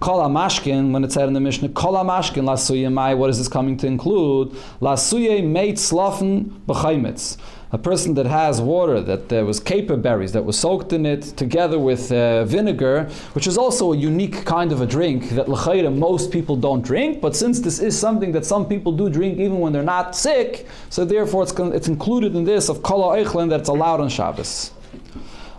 Kola 0.01 0.29
mashkin, 0.29 0.91
when 0.91 1.05
it 1.05 1.13
said 1.13 1.29
in 1.29 1.35
the 1.35 1.41
Mishnah, 1.41 1.69
kola 1.71 2.05
mashkin 2.05 2.45
lasuye 2.45 2.93
mai, 2.93 3.15
what 3.15 3.31
is 3.31 3.39
this 3.39 3.49
coming 3.49 3.77
to 3.77 3.87
include? 3.87 4.51
Lasuye 4.81 5.43
meit 5.45 5.75
slafen 5.75 6.61
b'chaimitz 6.67 7.39
a 7.73 7.79
person 7.79 8.13
that 8.15 8.27
has 8.27 8.61
water 8.61 9.01
that 9.01 9.31
there 9.31 9.47
was 9.47 9.59
caper 9.59 9.97
berries 9.97 10.33
that 10.33 10.45
was 10.45 10.59
soaked 10.59 10.93
in 10.93 11.07
it 11.07 11.23
together 11.23 11.79
with 11.79 12.13
uh, 12.13 12.45
vinegar, 12.45 13.05
which 13.33 13.47
is 13.47 13.57
also 13.57 13.95
a 13.95 13.97
unique 13.97 14.45
kind 14.45 14.73
of 14.73 14.83
a 14.83 14.87
drink 14.87 15.31
that 15.31 15.49
l'chayra 15.49 15.95
most 15.95 16.31
people 16.31 16.55
don't 16.55 16.83
drink, 16.83 17.23
but 17.23 17.35
since 17.35 17.61
this 17.61 17.79
is 17.79 17.99
something 17.99 18.31
that 18.33 18.45
some 18.45 18.67
people 18.69 18.93
do 18.93 19.09
drink 19.09 19.39
even 19.39 19.59
when 19.59 19.73
they're 19.73 19.83
not 19.83 20.15
sick, 20.15 20.67
so 20.91 21.05
therefore 21.05 21.43
it's, 21.45 21.53
it's 21.53 21.89
included 21.89 22.37
in 22.37 22.45
this 22.45 22.69
of 22.69 22.83
kola 22.83 23.17
eichlin 23.17 23.49
that 23.49 23.61
it's 23.61 23.71
allowed 23.71 24.01
on 24.01 24.11
Shabbos. 24.11 24.73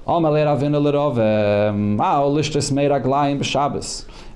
Um, 0.06 0.26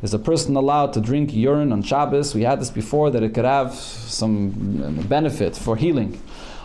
is 0.01 0.13
a 0.13 0.19
person 0.19 0.55
allowed 0.55 0.93
to 0.93 1.01
drink 1.01 1.33
urine 1.33 1.73
on 1.73 1.83
Shabbos? 1.83 2.33
We 2.33 2.43
had 2.43 2.61
this 2.61 2.69
before 2.69 3.09
that 3.11 3.21
it 3.21 3.33
could 3.33 3.43
have 3.43 3.73
some 3.73 5.05
benefit 5.09 5.57
for 5.57 5.75
healing. 5.75 6.21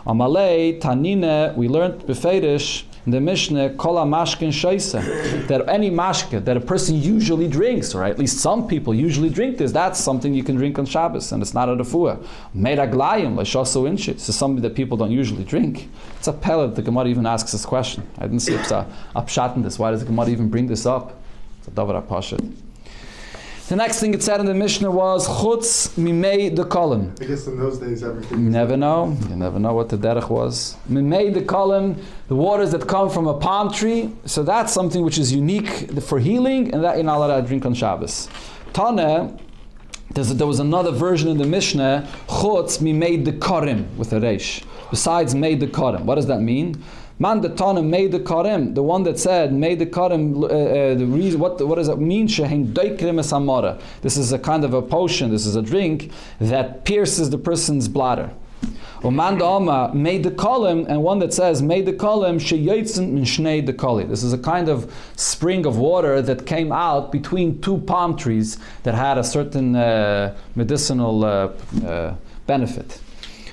We 0.06 0.12
learned 0.12 2.06
befedish 2.06 2.84
in 3.04 3.10
the 3.10 3.20
Mishnah, 3.20 3.70
Kola 3.74 4.04
Mashkin 4.04 4.50
Shaisa, 4.50 5.46
that 5.48 5.68
any 5.68 5.90
mashke 5.90 6.44
that 6.44 6.56
a 6.56 6.60
person 6.60 7.00
usually 7.00 7.48
drinks, 7.48 7.94
or 7.94 8.04
at 8.04 8.18
least 8.18 8.38
some 8.38 8.68
people 8.68 8.94
usually 8.94 9.28
drink 9.28 9.58
this, 9.58 9.72
that's 9.72 9.98
something 9.98 10.32
you 10.32 10.44
can 10.44 10.54
drink 10.54 10.78
on 10.78 10.86
Shabbos, 10.86 11.32
and 11.32 11.42
it's 11.42 11.52
not 11.52 11.68
a 11.68 11.74
refuah. 11.74 12.24
Meraglayim, 12.56 13.34
Lashasu 13.34 13.90
Inshi, 13.90 14.12
this 14.12 14.28
is 14.28 14.36
something 14.36 14.62
that 14.62 14.76
people 14.76 14.96
don't 14.96 15.10
usually 15.10 15.42
drink. 15.42 15.88
It's 16.18 16.28
a 16.28 16.32
pellet, 16.32 16.76
the 16.76 16.82
Gemara 16.82 17.08
even 17.08 17.26
asks 17.26 17.50
this 17.50 17.66
question. 17.66 18.06
I 18.18 18.22
didn't 18.22 18.40
see 18.40 18.54
a 18.54 18.86
upshat 19.16 19.56
in 19.56 19.62
this. 19.62 19.78
Why 19.78 19.90
does 19.90 20.00
the 20.00 20.06
Gemara 20.06 20.28
even 20.28 20.48
bring 20.48 20.68
this 20.68 20.86
up? 20.86 21.20
It's 21.58 21.68
a 21.68 21.70
Davar 21.72 22.00
Apashat. 22.00 22.54
The 23.72 23.76
next 23.76 24.00
thing 24.00 24.12
it 24.12 24.22
said 24.22 24.38
in 24.38 24.44
the 24.44 24.52
Mishnah 24.52 24.90
was 24.90 25.26
chutz 25.26 25.96
mimei 25.96 26.50
the 26.50 26.66
column. 26.66 27.14
I 27.22 27.24
guess 27.24 27.46
in 27.46 27.58
those 27.58 27.78
days 27.78 28.02
everything. 28.02 28.44
You 28.44 28.50
never 28.50 28.76
know. 28.76 29.16
You 29.30 29.34
never 29.34 29.58
know 29.58 29.72
what 29.72 29.88
the 29.88 29.96
derech 29.96 30.28
was. 30.28 30.76
Mimei 30.90 31.30
the 31.30 31.40
column, 31.40 31.96
the 32.28 32.36
waters 32.36 32.72
that 32.72 32.86
come 32.86 33.08
from 33.08 33.26
a 33.26 33.32
palm 33.32 33.72
tree. 33.72 34.12
So 34.26 34.42
that's 34.42 34.74
something 34.74 35.02
which 35.02 35.16
is 35.16 35.32
unique 35.32 35.90
for 36.02 36.18
healing, 36.18 36.74
and 36.74 36.84
that 36.84 36.96
you're 36.96 37.04
not 37.04 37.16
allowed 37.16 37.40
to 37.40 37.46
drink 37.46 37.64
on 37.64 37.72
Shabbos. 37.72 38.28
Tana. 38.74 39.38
there 40.10 40.46
was 40.46 40.60
another 40.60 40.90
version 40.90 41.30
in 41.30 41.38
the 41.38 41.46
Mishnah, 41.46 42.06
chutz 42.28 42.82
mimei 42.82 43.16
the 43.16 43.32
karim 43.32 43.88
with 43.96 44.12
a 44.12 44.20
resh. 44.20 44.62
Besides 44.90 45.34
made 45.34 45.60
the 45.60 45.66
karim. 45.66 46.04
What 46.04 46.16
does 46.16 46.26
that 46.26 46.42
mean? 46.42 46.84
Man 47.18 47.40
the 47.40 47.50
Tana 47.50 47.82
made 47.82 48.12
the 48.12 48.20
Karim, 48.20 48.74
the 48.74 48.82
one 48.82 49.02
that 49.04 49.18
said 49.18 49.52
made 49.52 49.78
the 49.78 49.86
Karim, 49.86 50.42
uh, 50.42 50.46
uh, 50.46 50.94
the 50.94 51.06
reason, 51.06 51.40
what, 51.40 51.64
what 51.66 51.76
does 51.76 51.88
it 51.88 51.98
mean? 51.98 52.26
Shehin 52.26 53.24
Samara. 53.24 53.78
This 54.00 54.16
is 54.16 54.32
a 54.32 54.38
kind 54.38 54.64
of 54.64 54.74
a 54.74 54.82
potion, 54.82 55.30
this 55.30 55.46
is 55.46 55.56
a 55.56 55.62
drink 55.62 56.10
that 56.40 56.84
pierces 56.84 57.30
the 57.30 57.38
person's 57.38 57.88
bladder. 57.88 58.30
Uman 59.04 59.42
Oma 59.42 59.90
made 59.92 60.22
the 60.22 60.30
column, 60.30 60.86
and 60.88 61.02
one 61.02 61.18
that 61.18 61.34
says 61.34 61.60
made 61.60 61.86
the 61.86 61.92
column 61.92 62.38
sheyotzen 62.38 63.10
min 63.10 63.24
shnei 63.24 63.64
the 63.64 63.72
koli. 63.72 64.04
This 64.04 64.22
is 64.22 64.32
a 64.32 64.38
kind 64.38 64.68
of 64.68 64.92
spring 65.16 65.66
of 65.66 65.76
water 65.76 66.22
that 66.22 66.46
came 66.46 66.70
out 66.70 67.10
between 67.10 67.60
two 67.60 67.78
palm 67.78 68.16
trees 68.16 68.58
that 68.84 68.94
had 68.94 69.18
a 69.18 69.24
certain 69.24 69.74
uh, 69.74 70.36
medicinal 70.54 71.24
uh, 71.24 72.14
benefit. 72.46 73.00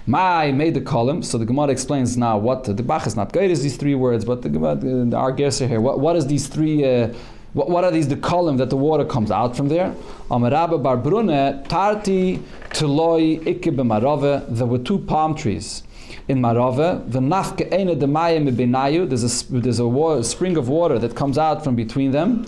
My 0.09 0.51
made 0.51 0.73
the 0.73 0.81
column. 0.81 1.21
So 1.21 1.37
the 1.37 1.45
Gemara 1.45 1.67
explains 1.67 2.17
now 2.17 2.35
what 2.35 2.63
the 2.63 2.73
Bach 2.81 3.05
is 3.05 3.15
not 3.15 3.31
good 3.31 3.51
is 3.51 3.61
these 3.61 3.77
three 3.77 3.93
words, 3.93 4.25
but 4.25 4.41
the 4.41 4.49
Gemara, 4.49 5.15
our 5.15 5.31
guess 5.31 5.59
here. 5.59 5.79
What, 5.79 5.99
what 5.99 6.15
is 6.15 6.25
these 6.25 6.47
three? 6.47 6.83
Uh, 6.83 7.13
what, 7.53 7.69
what, 7.69 7.83
are 7.83 7.91
these? 7.91 8.07
The 8.07 8.15
column 8.15 8.57
that 8.57 8.71
the 8.71 8.75
water 8.75 9.05
comes 9.05 9.29
out 9.29 9.55
from 9.55 9.67
there. 9.67 9.93
Amarabba 10.31 10.81
barbrune 10.81 11.63
tarti 11.67 12.39
teloi 12.71 13.39
ikke 13.43 13.75
b'marove. 13.75 14.47
There 14.49 14.65
were 14.65 14.79
two 14.79 14.97
palm 14.97 15.35
trees 15.35 15.83
in 16.27 16.41
Marove. 16.41 17.11
The 17.11 17.19
nafke 17.19 17.71
ene 17.71 17.95
demayim 17.95 18.49
benayu. 18.55 19.07
There's 19.07 19.23
a 19.23 19.53
there's 19.59 19.77
a, 19.77 19.87
water, 19.87 20.21
a 20.21 20.23
spring 20.23 20.57
of 20.57 20.69
water 20.69 20.97
that 20.97 21.15
comes 21.15 21.37
out 21.37 21.63
from 21.63 21.75
between 21.75 22.09
them. 22.09 22.45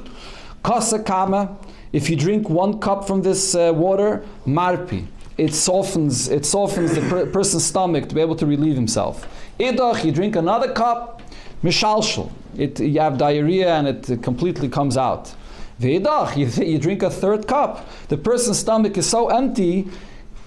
Kosa 0.63 1.05
kama. 1.05 1.55
If 1.93 2.09
you 2.09 2.15
drink 2.15 2.49
one 2.49 2.79
cup 2.79 3.05
from 3.05 3.21
this 3.21 3.53
uh, 3.53 3.71
water, 3.71 4.25
marpi 4.47 5.05
it 5.37 5.53
softens 5.53 6.29
it 6.29 6.45
softens 6.45 6.93
the 6.95 7.01
per- 7.01 7.25
person's 7.25 7.65
stomach 7.65 8.09
to 8.09 8.15
be 8.15 8.21
able 8.21 8.35
to 8.35 8.45
relieve 8.45 8.75
himself. 8.75 9.27
Idach, 9.59 10.03
you 10.03 10.11
drink 10.11 10.35
another 10.35 10.71
cup, 10.73 11.21
mishalshal. 11.63 12.31
It 12.57 12.79
you 12.79 12.99
have 12.99 13.17
diarrhea 13.17 13.73
and 13.73 13.87
it 13.87 14.23
completely 14.23 14.69
comes 14.69 14.97
out. 14.97 15.33
Ve'idach, 15.81 16.37
you, 16.37 16.45
you 16.71 16.77
drink 16.77 17.01
a 17.03 17.09
third 17.09 17.47
cup. 17.47 17.89
The 18.09 18.17
person's 18.17 18.59
stomach 18.59 18.97
is 18.97 19.09
so 19.09 19.29
empty. 19.29 19.87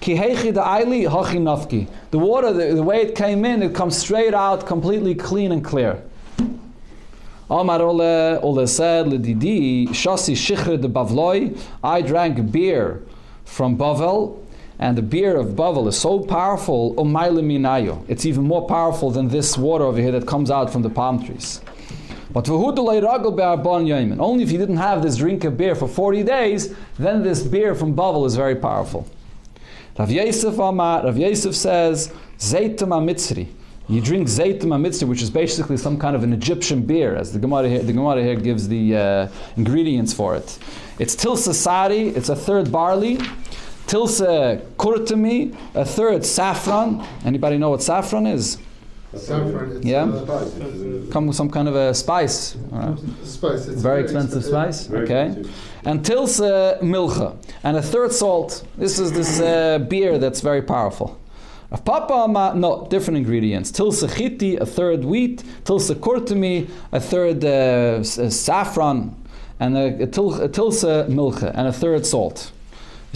The 0.01 0.17
water, 2.13 2.53
the, 2.53 2.73
the 2.75 2.83
way 2.83 3.01
it 3.01 3.15
came 3.15 3.43
in, 3.43 3.63
it 3.63 3.73
comes 3.73 3.97
straight 3.97 4.33
out, 4.35 4.67
completely 4.67 5.15
clean 5.15 5.51
and 5.51 5.63
clear. 5.63 6.03
Omar 7.49 7.81
Ulla, 7.81 8.39
Ulla 8.41 8.67
said, 8.67 9.07
Ledidi, 9.07 9.87
Shasi 9.89 10.35
Shichr 10.35 10.79
de 10.79 10.87
Bavloi, 10.87 11.57
I 11.83 12.01
drank 12.01 12.51
beer 12.51 13.03
from 13.45 13.77
Bavel, 13.77 14.44
and 14.79 14.97
the 14.97 15.01
beer 15.01 15.37
of 15.37 15.55
Bavel 15.55 15.87
is 15.87 15.97
so 15.97 16.19
powerful, 16.19 16.93
minayo. 16.95 18.03
it's 18.07 18.25
even 18.25 18.43
more 18.43 18.67
powerful 18.67 19.11
than 19.11 19.29
this 19.29 19.57
water 19.57 19.85
over 19.85 20.01
here 20.01 20.11
that 20.11 20.27
comes 20.27 20.51
out 20.51 20.69
from 20.71 20.81
the 20.81 20.89
palm 20.89 21.23
trees. 21.23 21.61
But 22.31 22.49
only 22.49 22.83
if 24.43 24.51
you 24.51 24.57
didn't 24.57 24.77
have 24.77 25.01
this 25.01 25.15
drink 25.17 25.45
of 25.45 25.57
beer 25.57 25.73
for 25.73 25.87
40 25.87 26.23
days, 26.23 26.75
then 26.99 27.23
this 27.23 27.41
beer 27.41 27.73
from 27.73 27.95
Bavel 27.95 28.25
is 28.25 28.35
very 28.35 28.55
powerful. 28.55 29.07
Rav 29.97 30.11
Yosef 30.11 30.59
Amar, 30.59 31.05
Rav 31.05 31.17
Yosef 31.17 31.55
says. 31.55 32.11
You 33.87 34.01
drink 34.01 34.27
Zaytum 34.27 34.73
Mitzri, 34.83 35.07
which 35.07 35.21
is 35.21 35.29
basically 35.29 35.77
some 35.77 35.97
kind 35.97 36.15
of 36.15 36.23
an 36.23 36.33
Egyptian 36.33 36.81
beer, 36.81 37.15
as 37.15 37.31
the 37.31 37.39
Gemara 37.39 37.69
here, 37.69 37.83
the 37.83 37.93
Gemara 37.93 38.21
here 38.21 38.35
gives 38.35 38.67
the 38.67 38.97
uh, 38.97 39.27
ingredients 39.55 40.11
for 40.11 40.35
it. 40.35 40.57
It's 40.97 41.15
Tilsa 41.15 41.53
it's 42.15 42.29
a 42.29 42.35
third 42.35 42.71
barley, 42.71 43.19
Tilsa 43.87 44.61
kurtami, 44.77 45.55
a 45.75 45.85
third 45.85 46.25
saffron. 46.25 47.05
Anybody 47.23 47.57
know 47.57 47.69
what 47.69 47.83
saffron 47.83 48.25
is? 48.25 48.57
Saffron, 49.15 49.81
yeah, 49.83 50.05
come 51.11 51.27
with 51.27 51.35
some 51.35 51.49
kind 51.49 51.67
of 51.67 51.75
a 51.75 51.93
spice. 51.93 52.55
Right. 52.71 52.97
Spice. 53.23 53.67
It's 53.67 53.81
very, 53.81 54.01
expensive 54.03 54.43
spice. 54.43 54.91
okay, 54.91 55.43
and 55.85 56.03
tilsa 56.03 56.79
milcha, 56.81 57.37
and 57.63 57.77
a 57.77 57.81
third 57.81 58.11
salt. 58.11 58.65
This 58.77 58.99
is 58.99 59.13
this 59.13 59.39
uh, 59.39 59.79
beer 59.79 60.17
that's 60.17 60.41
very 60.41 60.61
powerful. 60.61 61.17
A 61.71 61.77
papa, 61.77 62.53
no, 62.55 62.87
different 62.89 63.17
ingredients. 63.17 63.71
Tilsa 63.71 64.07
chiti, 64.07 64.59
a 64.59 64.65
third 64.65 65.05
wheat. 65.05 65.43
Tilsa 65.63 65.95
kurtami, 65.95 66.69
a 66.91 66.99
third 66.99 67.45
uh, 67.45 68.03
saffron, 68.03 69.15
and 69.59 69.77
a, 69.77 70.03
a 70.03 70.07
tilsa 70.07 71.07
milcha, 71.07 71.51
and 71.55 71.67
a 71.67 71.73
third 71.73 72.05
salt. 72.05 72.51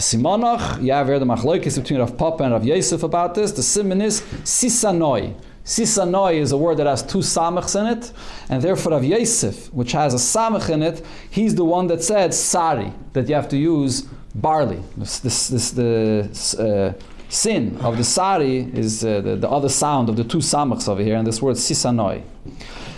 Simonach, 0.00 0.82
you 0.82 0.92
have 0.92 1.06
here 1.06 1.18
the 1.18 1.26
machloikis 1.26 1.78
between 1.80 2.00
Rav 2.00 2.16
Papa 2.16 2.44
and 2.44 2.52
Rav 2.52 2.64
Yosef 2.64 3.02
about 3.02 3.34
this. 3.34 3.52
The 3.52 3.62
simon 3.62 4.00
is 4.00 4.22
sisanoi. 4.22 5.34
Sisanoi 5.64 6.36
is 6.36 6.52
a 6.52 6.56
word 6.56 6.78
that 6.78 6.86
has 6.86 7.02
two 7.02 7.18
samachs 7.18 7.78
in 7.78 7.98
it, 7.98 8.12
and 8.48 8.62
therefore 8.62 8.92
Rav 8.92 9.04
Yosef, 9.04 9.72
which 9.74 9.92
has 9.92 10.14
a 10.14 10.16
samach 10.16 10.70
in 10.70 10.82
it, 10.82 11.04
he's 11.30 11.54
the 11.54 11.64
one 11.64 11.86
that 11.88 12.02
said 12.02 12.32
sari, 12.32 12.92
that 13.12 13.28
you 13.28 13.34
have 13.34 13.48
to 13.50 13.58
use 13.58 14.02
barley. 14.34 14.82
This, 14.96 15.18
this, 15.18 15.48
this 15.48 15.70
the 15.72 16.96
uh, 16.96 17.02
sin 17.30 17.78
of 17.80 17.96
the 17.96 18.04
sari 18.04 18.58
is 18.74 19.04
uh, 19.04 19.20
the, 19.20 19.36
the 19.36 19.48
other 19.48 19.68
sound 19.68 20.08
of 20.08 20.16
the 20.16 20.24
two 20.24 20.38
samachs 20.38 20.88
over 20.88 21.02
here, 21.02 21.16
and 21.16 21.26
this 21.26 21.40
word 21.40 21.56
sisanoi. 21.56 22.22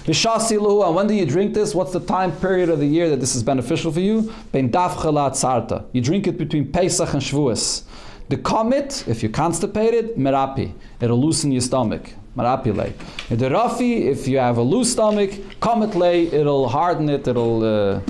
Vishasilu, 0.05 0.85
and 0.85 0.97
when 0.97 1.07
do 1.07 1.15
you 1.15 1.25
drink 1.25 1.55
this? 1.55 1.77
What's 1.77 1.93
the 1.93 2.01
time 2.01 2.33
period 2.33 2.69
of 2.71 2.81
the 2.81 2.87
year 2.87 3.09
that 3.11 3.21
this 3.21 3.37
is 3.37 3.43
beneficial 3.45 3.93
for 3.93 4.01
you? 4.01 4.33
Ben 4.51 4.69
davchalat 4.69 5.37
sarta. 5.37 5.85
You 5.93 6.01
drink 6.01 6.27
it 6.27 6.39
between 6.39 6.73
Pesach 6.73 7.12
and 7.12 7.23
Shavuos. 7.23 7.85
The 8.29 8.39
comet, 8.39 9.07
if 9.07 9.23
you're 9.23 9.31
constipated, 9.31 10.17
merapi. 10.17 10.73
It'll 11.01 11.21
loosen 11.21 11.53
your 11.53 11.61
stomach. 11.61 12.11
Merapi 12.37 12.75
lay. 12.75 12.95
The 13.29 13.51
rafi, 13.51 14.07
if 14.07 14.27
you 14.27 14.39
have 14.39 14.57
a 14.57 14.62
loose 14.62 14.93
stomach, 14.93 15.31
comet 15.61 15.95
lay, 15.95 16.27
it'll 16.29 16.69
harden 16.69 17.09
it, 17.09 17.29
it'll 17.29 17.62
uh, 17.62 18.01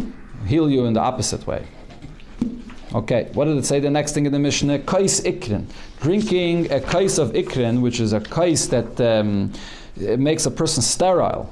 heal 0.47 0.71
you 0.71 0.87
in 0.87 0.93
the 0.93 1.01
opposite 1.01 1.47
way. 1.47 1.67
Okay, 2.95 3.31
what 3.33 3.47
did 3.47 3.57
it 3.57 3.65
say 3.65 3.81
the 3.81 3.89
next 3.89 4.13
thing 4.13 4.27
in 4.27 4.33
the 4.33 4.39
Mishnah? 4.39 4.81
Kais 4.81 5.23
ikrin. 5.23 5.65
Drinking 6.01 6.71
a 6.71 6.79
kais 6.79 7.17
of 7.17 7.33
ikrin, 7.33 7.81
which 7.81 8.01
is 8.01 8.13
a 8.13 8.21
kais 8.21 8.69
that 8.69 9.01
um, 9.01 9.51
makes 9.97 10.45
a 10.45 10.51
person 10.51 10.83
sterile. 10.83 11.51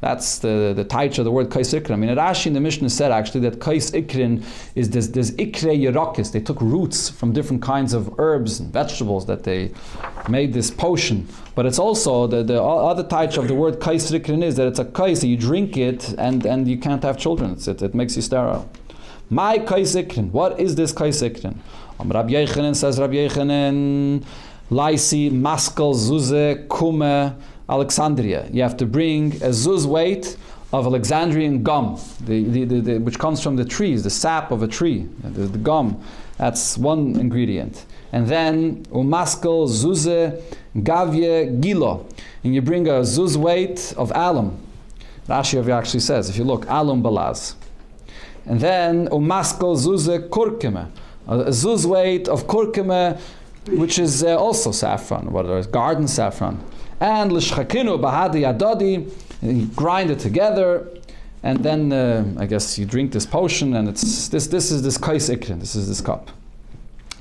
That's 0.00 0.38
the, 0.38 0.72
the 0.74 0.84
taich 0.84 1.18
of 1.18 1.26
the 1.26 1.30
word 1.30 1.50
kais 1.50 1.74
ikrin. 1.74 1.90
I 1.90 1.96
mean, 1.96 2.16
Rashi 2.16 2.46
in 2.46 2.54
the 2.54 2.60
Mishnah 2.60 2.88
said 2.88 3.12
actually 3.12 3.40
that 3.40 3.60
kais 3.60 3.90
ikrin 3.90 4.44
is 4.74 4.88
this, 4.88 5.08
this 5.08 5.32
ikre 5.32 5.78
yerokis. 5.78 6.32
They 6.32 6.40
took 6.40 6.60
roots 6.62 7.10
from 7.10 7.34
different 7.34 7.60
kinds 7.60 7.92
of 7.92 8.18
herbs 8.18 8.58
and 8.58 8.72
vegetables 8.72 9.26
that 9.26 9.44
they 9.44 9.72
made 10.30 10.54
this 10.54 10.70
potion. 10.70 11.28
But 11.54 11.66
it's 11.66 11.78
also 11.78 12.26
the, 12.26 12.42
the 12.42 12.62
other 12.62 13.04
taich 13.04 13.36
of 13.36 13.46
the 13.46 13.54
word 13.54 13.78
kais 13.78 14.10
ikrin 14.10 14.42
is 14.42 14.56
that 14.56 14.68
it's 14.68 14.78
a 14.78 14.86
kais, 14.86 15.22
you 15.22 15.36
drink 15.36 15.76
it 15.76 16.14
and, 16.16 16.46
and 16.46 16.66
you 16.66 16.78
can't 16.78 17.02
have 17.02 17.18
children. 17.18 17.52
It's, 17.52 17.68
it, 17.68 17.82
it 17.82 17.94
makes 17.94 18.16
you 18.16 18.22
sterile. 18.22 18.70
My 19.32 19.58
kaisikrin. 19.58 20.30
What 20.30 20.60
is 20.60 20.74
this 20.74 20.92
kais 20.92 21.22
ikrin? 21.22 21.56
Um, 21.98 22.10
Rabbi 22.10 22.32
Yechanan 22.32 22.76
says, 22.76 23.00
Rabbi 23.00 23.14
Yechanan, 23.14 24.22
Laisi, 24.70 25.30
Maskel, 25.30 25.94
Zuze, 25.94 26.66
Kume, 26.66 27.34
Alexandria. 27.66 28.46
You 28.52 28.60
have 28.60 28.76
to 28.76 28.84
bring 28.84 29.32
a 29.36 29.48
zuz 29.48 29.86
weight 29.86 30.36
of 30.74 30.84
Alexandrian 30.84 31.62
gum, 31.62 31.98
the, 32.20 32.44
the, 32.44 32.80
the, 32.80 32.98
which 32.98 33.18
comes 33.18 33.42
from 33.42 33.56
the 33.56 33.64
trees, 33.64 34.02
the 34.02 34.10
sap 34.10 34.50
of 34.50 34.62
a 34.62 34.68
tree, 34.68 35.08
the, 35.22 35.44
the 35.44 35.58
gum. 35.58 35.98
That's 36.36 36.76
one 36.76 37.18
ingredient. 37.18 37.86
And 38.12 38.26
then 38.28 38.84
umaskel, 38.86 39.66
zuze, 39.66 40.42
gavye, 40.76 41.58
gilo. 41.58 42.04
And 42.44 42.54
you 42.54 42.60
bring 42.60 42.86
a 42.86 43.00
zuz 43.00 43.38
weight 43.38 43.94
of 43.96 44.12
alum. 44.14 44.60
Rashi 45.26 45.66
actually 45.72 46.00
says, 46.00 46.28
if 46.28 46.36
you 46.36 46.44
look, 46.44 46.66
alum 46.68 47.02
balaz. 47.02 47.54
And 48.46 48.60
then 48.60 49.08
umaskel, 49.08 49.76
zuze, 49.76 50.28
kurkuma. 50.28 50.90
A 51.28 51.50
zuz 51.50 51.84
weight 51.84 52.28
of 52.28 52.46
kurkuma, 52.46 53.20
which 53.68 53.98
is 53.98 54.24
uh, 54.24 54.36
also 54.36 54.72
saffron, 54.72 55.30
whether 55.32 55.56
it's 55.56 55.68
garden 55.68 56.08
saffron 56.08 56.60
and 57.02 57.32
l'shchakinu 57.32 58.00
bahadi 58.00 58.42
adodi, 58.46 59.74
grind 59.74 60.10
it 60.10 60.20
together, 60.20 60.88
and 61.42 61.58
then 61.64 61.92
uh, 61.92 62.24
I 62.38 62.46
guess 62.46 62.78
you 62.78 62.86
drink 62.86 63.10
this 63.10 63.26
potion, 63.26 63.74
and 63.74 63.88
it's 63.88 64.28
this. 64.28 64.46
This 64.46 64.70
is 64.70 64.82
this 64.84 64.96
kais 64.96 65.28
ikrin. 65.28 65.58
This 65.58 65.74
is 65.74 65.88
this 65.88 66.00
cup. 66.00 66.30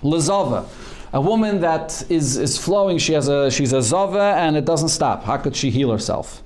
Lazava, 0.04 0.68
a 1.14 1.20
woman 1.20 1.62
that 1.62 2.04
is 2.10 2.38
is 2.38 2.60
flowing. 2.60 3.00
She 3.00 3.14
has 3.14 3.28
a 3.28 3.50
she's 3.50 3.74
a 3.74 3.82
zava, 3.82 4.36
and 4.38 4.56
it 4.56 4.66
doesn't 4.66 4.90
stop. 4.90 5.24
How 5.24 5.38
could 5.38 5.56
she 5.56 5.72
heal 5.72 5.92
herself? 5.92 6.44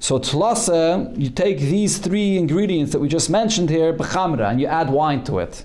So 0.00 0.18
tlasa, 0.18 1.18
you 1.18 1.28
take 1.28 1.58
these 1.58 1.98
three 1.98 2.38
ingredients 2.38 2.92
that 2.92 3.00
we 3.00 3.08
just 3.08 3.28
mentioned 3.28 3.68
here, 3.68 3.92
b'chamra, 3.92 4.50
and 4.50 4.60
you 4.60 4.66
add 4.66 4.90
wine 4.90 5.24
to 5.24 5.38
it. 5.40 5.64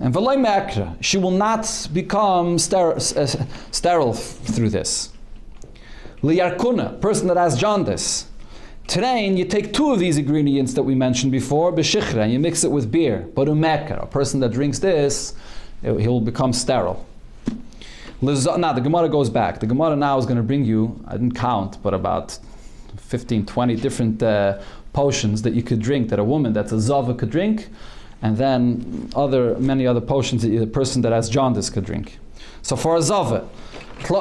And 0.00 0.14
v'loy 0.14 0.38
mekra, 0.38 0.96
she 1.02 1.18
will 1.18 1.30
not 1.30 1.88
become 1.92 2.58
ster- 2.58 2.96
uh, 2.96 3.26
sterile 3.70 4.14
through 4.14 4.70
this. 4.70 5.10
Liyarkuna, 6.22 7.00
person 7.00 7.28
that 7.28 7.36
has 7.36 7.58
jaundice. 7.58 8.26
Train, 8.88 9.36
you 9.36 9.44
take 9.44 9.72
two 9.72 9.92
of 9.92 9.98
these 9.98 10.16
ingredients 10.16 10.72
that 10.74 10.82
we 10.82 10.94
mentioned 10.94 11.30
before, 11.30 11.72
beshichra, 11.72 12.22
and 12.22 12.32
you 12.32 12.38
mix 12.38 12.64
it 12.64 12.70
with 12.70 12.90
beer. 12.90 13.28
But 13.34 13.48
umekar, 13.48 14.02
a 14.02 14.06
person 14.06 14.40
that 14.40 14.50
drinks 14.52 14.78
this, 14.80 15.34
he'll 15.82 16.20
become 16.20 16.52
sterile. 16.52 17.06
Now, 18.22 18.72
the 18.72 18.80
Gemara 18.80 19.08
goes 19.08 19.30
back. 19.30 19.60
The 19.60 19.66
Gemara 19.66 19.96
now 19.96 20.18
is 20.18 20.26
going 20.26 20.36
to 20.38 20.42
bring 20.42 20.64
you, 20.64 21.02
I 21.06 21.12
didn't 21.12 21.36
count, 21.36 21.82
but 21.82 21.94
about 21.94 22.38
15, 22.96 23.46
20 23.46 23.76
different 23.76 24.22
uh, 24.22 24.60
potions 24.92 25.42
that 25.42 25.54
you 25.54 25.62
could 25.62 25.80
drink, 25.80 26.08
that 26.08 26.18
a 26.18 26.24
woman 26.24 26.52
that's 26.52 26.72
a 26.72 26.80
zava 26.80 27.14
could 27.14 27.30
drink, 27.30 27.68
and 28.22 28.36
then 28.36 29.10
other 29.14 29.56
many 29.58 29.86
other 29.86 30.00
potions 30.00 30.42
that 30.42 30.62
a 30.62 30.66
person 30.66 31.02
that 31.02 31.12
has 31.12 31.30
jaundice 31.30 31.70
could 31.70 31.84
drink. 31.84 32.18
So 32.62 32.76
for 32.76 32.96
a 32.96 33.02
zava, 33.02 33.48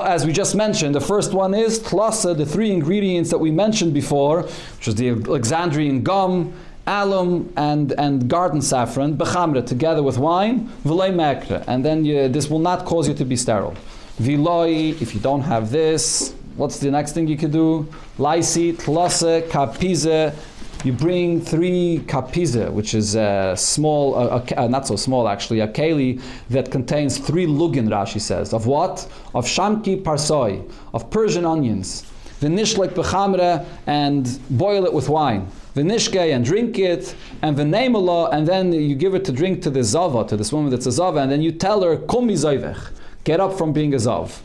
as 0.06 0.26
we 0.26 0.34
just 0.34 0.56
mentioned, 0.56 0.96
the 0.96 1.02
first 1.02 1.34
one 1.34 1.54
is 1.54 1.80
tlasa, 1.80 2.38
the 2.38 2.46
three 2.46 2.72
ingredients 2.72 3.30
that 3.30 3.38
we 3.38 3.52
mentioned 3.52 3.94
before, 3.94 4.44
which 4.44 4.88
is 4.88 4.96
the 4.96 5.10
Alexandrian 5.10 6.04
gum, 6.04 6.54
alum, 6.86 7.52
and, 7.56 7.92
and 7.94 8.30
garden 8.30 8.62
saffron, 8.62 9.18
bechamra, 9.18 9.66
together 9.66 10.04
with 10.04 10.18
wine, 10.18 10.70
v'lei 10.84 11.12
mekra, 11.14 11.64
and 11.68 11.86
then 11.86 12.06
you, 12.06 12.28
this 12.28 12.50
will 12.50 12.60
not 12.60 12.86
cause 12.86 13.08
you 13.08 13.14
to 13.14 13.26
be 13.26 13.36
sterile. 13.36 13.76
Viloi, 14.20 15.02
if 15.02 15.14
you 15.14 15.22
don't 15.22 15.42
have 15.42 15.72
this, 15.72 16.36
what's 16.60 16.78
the 16.78 16.92
next 16.92 17.14
thing 17.14 17.26
you 17.28 17.38
could 17.38 17.54
do? 17.54 17.88
Laisi, 18.18 18.74
tlasa, 18.74 19.42
kapize, 19.48 20.36
you 20.84 20.92
bring 20.92 21.40
three 21.40 22.04
kapiza, 22.06 22.70
which 22.72 22.94
is 22.94 23.16
a 23.16 23.54
small, 23.58 24.16
uh, 24.16 24.46
uh, 24.58 24.68
not 24.68 24.86
so 24.86 24.98
small 24.98 25.30
actually, 25.30 25.62
a 25.62 25.68
keli 25.68 26.22
that 26.50 26.70
contains 26.70 27.18
three 27.18 27.46
lugin, 27.46 27.88
Rashi 27.88 28.20
says. 28.20 28.54
Of 28.54 28.68
what? 28.68 29.08
Of 29.34 29.46
shamki 29.46 30.04
parsoi, 30.04 30.70
of 30.94 31.10
Persian 31.10 31.46
onions. 31.46 32.04
Vinishlik 32.42 32.90
bechamre, 32.90 33.66
and 33.88 34.40
boil 34.50 34.86
it 34.86 34.94
with 34.94 35.08
wine. 35.08 35.48
Vinishke, 35.76 36.34
and 36.36 36.44
drink 36.44 36.78
it, 36.78 37.16
and 37.42 37.58
v'neimala, 37.58 38.34
and 38.34 38.46
then 38.46 38.74
you 38.74 38.96
give 38.96 39.16
it 39.16 39.24
to 39.26 39.32
drink 39.32 39.62
to 39.62 39.70
the 39.70 39.84
zava, 39.84 40.26
to 40.28 40.36
this 40.36 40.52
woman 40.52 40.72
that's 40.72 40.86
a 40.86 40.92
zava, 40.92 41.20
and 41.20 41.32
then 41.32 41.42
you 41.42 41.54
tell 41.54 41.84
her, 41.84 41.98
kumi 41.98 42.34
zayvech, 42.34 42.92
get 43.24 43.40
up 43.40 43.58
from 43.58 43.72
being 43.72 43.94
a 43.94 43.98
zav. 43.98 44.42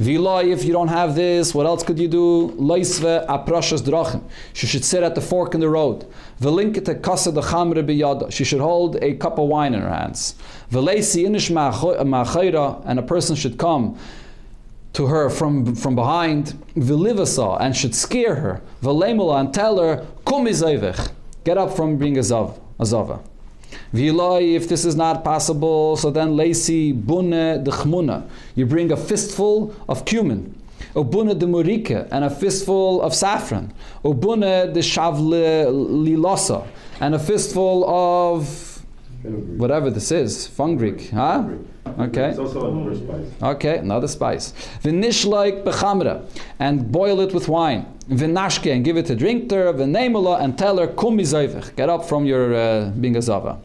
Viloi, 0.00 0.52
if 0.52 0.64
you 0.64 0.72
don't 0.72 0.88
have 0.88 1.14
this, 1.14 1.54
what 1.54 1.66
else 1.66 1.84
could 1.84 2.00
you 2.00 2.08
do? 2.08 2.50
Loisve 2.58 3.26
aprashas 3.28 3.80
drachim. 3.80 4.22
She 4.52 4.66
should 4.66 4.84
sit 4.84 5.04
at 5.04 5.14
the 5.14 5.20
fork 5.20 5.54
in 5.54 5.60
the 5.60 5.68
road. 5.68 6.04
Velinkete 6.40 7.00
kasa 7.00 7.30
de 7.30 7.40
chamre 7.40 7.84
biyada. 7.86 8.32
She 8.32 8.42
should 8.42 8.60
hold 8.60 8.96
a 9.02 9.14
cup 9.14 9.38
of 9.38 9.48
wine 9.48 9.72
in 9.72 9.80
her 9.80 9.94
hands. 9.94 10.34
Velesi 10.72 11.24
inish 11.24 11.48
ma'achayra, 11.48 12.82
and 12.84 12.98
a 12.98 13.02
person 13.02 13.36
should 13.36 13.56
come 13.56 13.96
to 14.94 15.06
her 15.06 15.30
from, 15.30 15.76
from 15.76 15.94
behind, 15.94 16.60
vilivasa, 16.76 17.60
and 17.60 17.76
should 17.76 17.94
scare 17.94 18.34
her. 18.34 18.62
Velemula, 18.82 19.40
and 19.40 19.54
tell 19.54 19.78
her, 19.78 20.04
kum 20.24 20.44
Get 21.44 21.58
up 21.58 21.76
from 21.76 21.98
being 21.98 22.16
a 22.16 22.20
zav, 22.20 22.58
a 22.80 22.86
zava. 22.86 23.20
Viloi, 23.92 24.54
if 24.54 24.68
this 24.68 24.84
is 24.84 24.96
not 24.96 25.22
possible, 25.22 25.96
so 25.96 26.10
then 26.10 26.30
lesi 26.30 26.92
bune 26.92 27.62
de 27.62 27.70
chmuna. 27.70 28.28
You 28.54 28.66
bring 28.66 28.90
a 28.90 28.96
fistful 28.96 29.74
of 29.88 30.04
cumin. 30.04 30.54
Obune 30.94 31.38
de 31.38 31.46
murike, 31.46 32.08
and 32.10 32.24
a 32.24 32.30
fistful 32.30 33.02
of 33.02 33.14
saffron. 33.14 33.72
Obune 34.04 34.72
de 34.72 34.80
shavle 34.80 35.66
lilosa, 36.04 36.66
and 37.00 37.14
a 37.14 37.18
fistful 37.18 37.84
of 37.88 38.73
whatever 39.24 39.90
this 39.90 40.12
is, 40.12 40.48
fungrik, 40.48 41.10
huh? 41.10 41.48
Okay. 41.98 42.30
It's 42.30 42.38
also 42.38 42.70
another 42.70 42.96
spice. 42.96 43.42
Okay, 43.42 43.78
another 43.78 44.08
spice. 44.08 44.52
Vinishloik 44.82 45.64
bechamra, 45.64 46.28
and 46.58 46.90
boil 46.90 47.20
it 47.20 47.32
with 47.32 47.48
wine. 47.48 47.86
Vinashke, 48.08 48.72
and 48.72 48.84
give 48.84 48.96
it 48.96 49.06
to 49.06 49.14
drink 49.14 49.48
to 49.48 49.56
her. 49.56 49.72
Vinemula, 49.72 50.40
and 50.40 50.58
tell 50.58 50.78
her, 50.78 50.88
kum 50.88 51.16
Get 51.16 51.88
up 51.88 52.04
from 52.04 52.26
your 52.26 52.54
uh, 52.54 52.90
being 52.90 53.16
a 53.16 53.22
zava. 53.22 53.58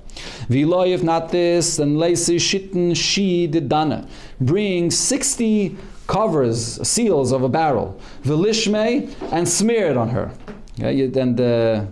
Viloy, 0.50 0.94
if 0.94 1.04
not 1.04 1.30
this, 1.30 1.78
then 1.78 1.96
leisi 1.96 2.38
shitten 2.38 2.96
she 2.96 3.48
dana. 3.48 4.08
Bring 4.40 4.92
60 4.92 5.76
covers, 6.08 6.88
seals 6.88 7.32
of 7.32 7.44
a 7.44 7.50
barrel. 7.50 8.00
Vilishme, 8.24 9.14
and 9.32 9.48
smear 9.48 9.92
it 9.92 9.98
on 9.98 10.10
her. 10.10 10.32
Okay, 10.80 11.12
and 11.20 11.40
uh, 11.42 11.86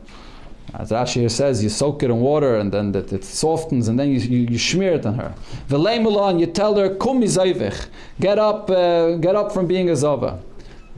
as 0.78 0.92
Rashi 0.92 1.30
says, 1.30 1.64
you 1.64 1.70
soak 1.70 2.04
it 2.04 2.12
in 2.12 2.20
water 2.20 2.58
and 2.58 2.72
then 2.72 2.92
that 2.92 3.12
it 3.12 3.24
softens 3.24 3.88
and 3.88 4.00
then 4.00 4.10
you, 4.10 4.20
you, 4.20 4.40
you 4.52 4.60
smear 4.60 4.94
it 4.94 5.06
on 5.08 5.16
her. 5.16 5.34
V'leimula 5.70 6.30
and 6.30 6.40
you 6.40 6.46
tell 6.46 6.76
her, 6.76 6.96
kum 6.96 7.20
get 7.20 8.38
up, 8.38 8.70
uh, 8.70 9.16
get 9.16 9.36
up 9.36 9.52
from 9.52 9.66
being 9.66 9.90
a 9.90 9.96
zava. 9.96 10.40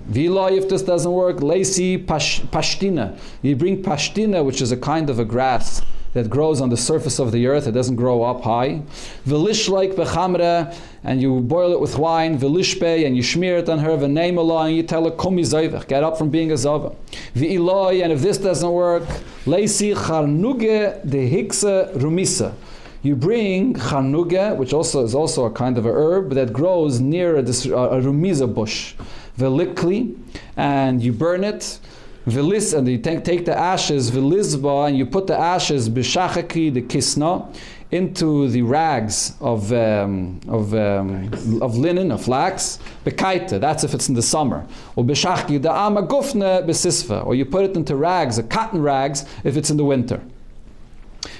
Vila, 0.07 0.51
if 0.51 0.67
this 0.67 0.81
doesn't 0.81 1.11
work, 1.11 1.41
lacy 1.41 1.97
pashtina. 1.97 3.17
You 3.41 3.55
bring 3.55 3.81
pashtina, 3.81 4.43
which 4.43 4.61
is 4.61 4.71
a 4.71 4.77
kind 4.77 5.09
of 5.09 5.19
a 5.19 5.25
grass 5.25 5.81
that 6.13 6.29
grows 6.29 6.59
on 6.61 6.69
the 6.69 6.77
surface 6.77 7.19
of 7.19 7.31
the 7.31 7.47
earth. 7.47 7.67
It 7.67 7.71
doesn't 7.71 7.95
grow 7.95 8.23
up 8.23 8.43
high. 8.43 8.81
V'lishlaik 9.27 9.93
bechamre, 9.95 10.75
and 11.03 11.21
you 11.21 11.39
boil 11.41 11.71
it 11.71 11.79
with 11.79 11.97
wine. 11.97 12.37
V'lishpe, 12.37 13.05
and 13.05 13.15
you 13.15 13.23
smear 13.23 13.57
it 13.57 13.69
on 13.69 13.79
her. 13.79 13.95
name 14.07 14.35
V'neimallah, 14.35 14.67
and 14.67 14.75
you 14.75 14.83
tell 14.83 15.05
her, 15.05 15.11
kumi 15.11 15.43
zayvech, 15.43 15.87
get 15.87 16.03
up 16.03 16.17
from 16.17 16.29
being 16.29 16.51
a 16.51 16.57
zava. 16.57 16.95
V'iloi, 17.35 18.03
and 18.03 18.11
if 18.11 18.21
this 18.21 18.37
doesn't 18.37 18.71
work, 18.71 19.03
leisi 19.45 19.95
charnuge 19.95 21.09
de 21.09 21.29
hikse 21.29 21.93
rumisa. 21.95 22.53
You 23.01 23.15
bring 23.15 23.75
charnuge, 23.75 24.57
which 24.57 24.73
also 24.73 25.05
is 25.05 25.15
also 25.15 25.45
a 25.45 25.51
kind 25.51 25.77
of 25.77 25.85
a 25.85 25.91
herb 25.91 26.31
that 26.31 26.51
grows 26.51 26.99
near 26.99 27.37
a, 27.37 27.39
a, 27.39 28.47
bush. 28.47 28.93
Velikli, 29.37 30.17
and 30.57 31.01
you 31.01 31.13
burn 31.13 31.45
it. 31.45 31.79
Vilis, 32.31 32.77
and 32.77 32.87
you 32.87 32.97
take, 32.97 33.23
take 33.23 33.45
the 33.45 33.57
ashes, 33.57 34.11
vilizba, 34.11 34.87
and 34.87 34.97
you 34.97 35.05
put 35.05 35.27
the 35.27 35.37
ashes, 35.37 35.89
bishachaki, 35.89 36.73
the 36.73 36.81
kisna, 36.81 37.53
into 37.91 38.47
the 38.49 38.61
rags 38.61 39.35
of, 39.41 39.73
um, 39.73 40.39
of, 40.47 40.73
um, 40.73 41.31
of 41.61 41.77
linen, 41.77 42.11
of 42.11 42.23
flax, 42.23 42.77
bekaita, 43.03 43.59
that's 43.59 43.83
if 43.83 43.93
it's 43.93 44.09
in 44.09 44.15
the 44.15 44.21
summer. 44.21 44.65
Or 44.95 45.03
bishachki, 45.03 45.61
the 45.61 45.71
ama 45.71 46.03
gufne 46.03 46.65
besisfa, 46.67 47.25
or 47.25 47.33
you 47.35 47.45
put 47.45 47.65
it 47.65 47.75
into 47.75 47.95
rags, 47.95 48.37
a 48.37 48.43
cotton 48.43 48.81
rags, 48.81 49.25
if 49.43 49.57
it's 49.57 49.69
in 49.69 49.77
the 49.77 49.85
winter. 49.85 50.21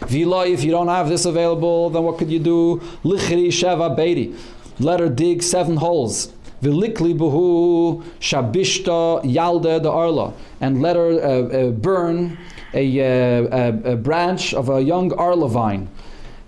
Vila, 0.07 0.47
if 0.47 0.63
you 0.63 0.71
don't 0.71 0.87
have 0.87 1.07
this 1.07 1.25
available, 1.25 1.89
then 1.89 2.03
what 2.03 2.17
could 2.17 2.31
you 2.31 2.39
do? 2.39 2.77
Lichri 3.03 3.47
sheva 3.47 3.95
beiri. 3.95 4.37
Let 4.79 5.01
her 5.01 5.09
dig 5.09 5.43
seven 5.43 5.77
holes. 5.77 6.33
Vilikli 6.61 7.17
buhu 7.17 8.03
shabishta 8.19 9.23
yalde 9.23 9.81
the 9.81 9.91
arla. 9.91 10.33
And 10.61 10.81
let 10.81 10.95
her 10.95 11.09
uh, 11.09 11.67
uh, 11.67 11.71
burn 11.71 12.37
a, 12.73 12.99
uh, 12.99 13.83
a, 13.85 13.93
a 13.93 13.95
branch 13.95 14.53
of 14.53 14.69
a 14.69 14.81
young 14.81 15.13
arla 15.13 15.47
vine. 15.47 15.89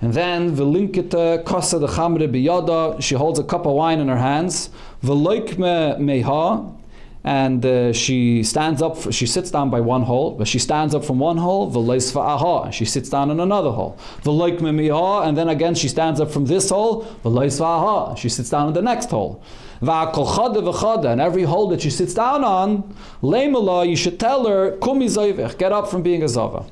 And 0.02 0.14
then 0.14 0.56
velinkita 0.56 1.44
kosa 1.44 1.80
the 1.80 1.88
chamre 1.88 2.28
biyada. 2.28 3.02
She 3.02 3.16
holds 3.16 3.40
a 3.40 3.44
cup 3.44 3.66
of 3.66 3.74
wine 3.74 4.00
in 4.00 4.08
her 4.08 4.18
hands. 4.18 4.70
Veloikme 5.04 5.98
meha. 6.00 6.78
And 7.24 7.64
uh, 7.64 7.94
she 7.94 8.42
stands 8.42 8.82
up, 8.82 9.12
she 9.14 9.28
sits 9.28 9.52
down 9.52 9.70
by 9.70 9.80
one 9.80 10.02
hole, 10.02 10.32
but 10.32 10.48
she 10.48 10.58
stands 10.58 10.96
up 10.96 11.06
from 11.06 11.20
one 11.20 11.38
hole, 11.38 11.72
aha, 11.72 12.64
and 12.64 12.74
she 12.74 12.84
sits 12.84 13.10
down 13.10 13.30
in 13.30 13.40
another 13.40 13.70
hole. 13.70 13.96
Vallaykme 14.24 14.62
meha, 14.62 15.28
and 15.28 15.38
then 15.38 15.48
again 15.48 15.76
she 15.76 15.88
stands 15.88 16.20
up 16.20 16.32
from 16.32 16.46
this 16.46 16.72
hole, 16.72 17.06
aha, 17.24 18.16
she 18.16 18.28
sits 18.28 18.50
down 18.50 18.70
in 18.70 18.74
the 18.74 18.82
next 18.82 19.12
hole. 19.12 19.44
And 19.82 21.22
every 21.22 21.44
hole 21.44 21.70
that 21.70 21.82
she 21.82 21.90
sits 21.90 22.14
down 22.14 22.44
on, 22.44 22.96
lemala, 23.24 23.90
you 23.90 23.96
should 23.96 24.20
tell 24.20 24.48
her, 24.48 24.78
kumi 24.78 25.08
get 25.10 25.72
up 25.72 25.88
from 25.90 26.04
being 26.04 26.22
a 26.24 26.28
zava. 26.28 26.66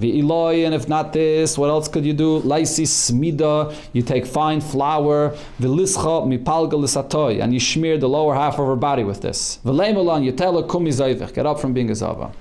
V'iloi, 0.00 0.64
and 0.64 0.74
if 0.74 0.88
not 0.88 1.12
this, 1.12 1.58
what 1.58 1.68
else 1.68 1.86
could 1.88 2.04
you 2.04 2.14
do? 2.14 2.40
Laisi 2.40 2.86
smida, 2.86 3.74
you 3.92 4.02
take 4.02 4.24
fine 4.24 4.60
flour, 4.60 5.36
v'lischa 5.60 6.26
mipalga 6.26 6.72
lisatoy, 6.72 7.42
and 7.42 7.52
you 7.52 7.60
smear 7.60 7.98
the 7.98 8.08
lower 8.08 8.34
half 8.34 8.58
of 8.58 8.66
her 8.66 8.76
body 8.76 9.04
with 9.04 9.20
this. 9.20 9.58
V'leimalon, 9.64 10.24
you 10.24 10.32
tell 10.32 10.60
her 10.60 10.66
kumi 10.66 10.90
get 10.90 11.46
up 11.46 11.60
from 11.60 11.74
being 11.74 11.90
a 11.90 11.94
zava. 11.94 12.32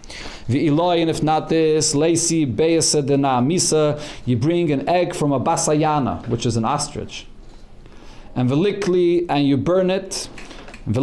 V'iloi, 0.47 1.01
and 1.01 1.10
if 1.10 1.21
not 1.21 1.49
this, 1.49 1.93
laisi 1.93 2.45
beisa 2.51 3.04
misa, 3.04 4.01
you 4.25 4.38
bring 4.38 4.71
an 4.71 4.88
egg 4.88 5.13
from 5.13 5.34
a 5.34 5.39
basayana, 5.39 6.25
which 6.30 6.45
is 6.45 6.56
an 6.56 6.63
ostrich. 6.63 7.27
And 8.36 8.50
v'likli, 8.50 9.26
and 9.30 9.46
you 9.48 9.58
burn 9.58 9.89
it, 9.89 10.30
and 10.84 10.98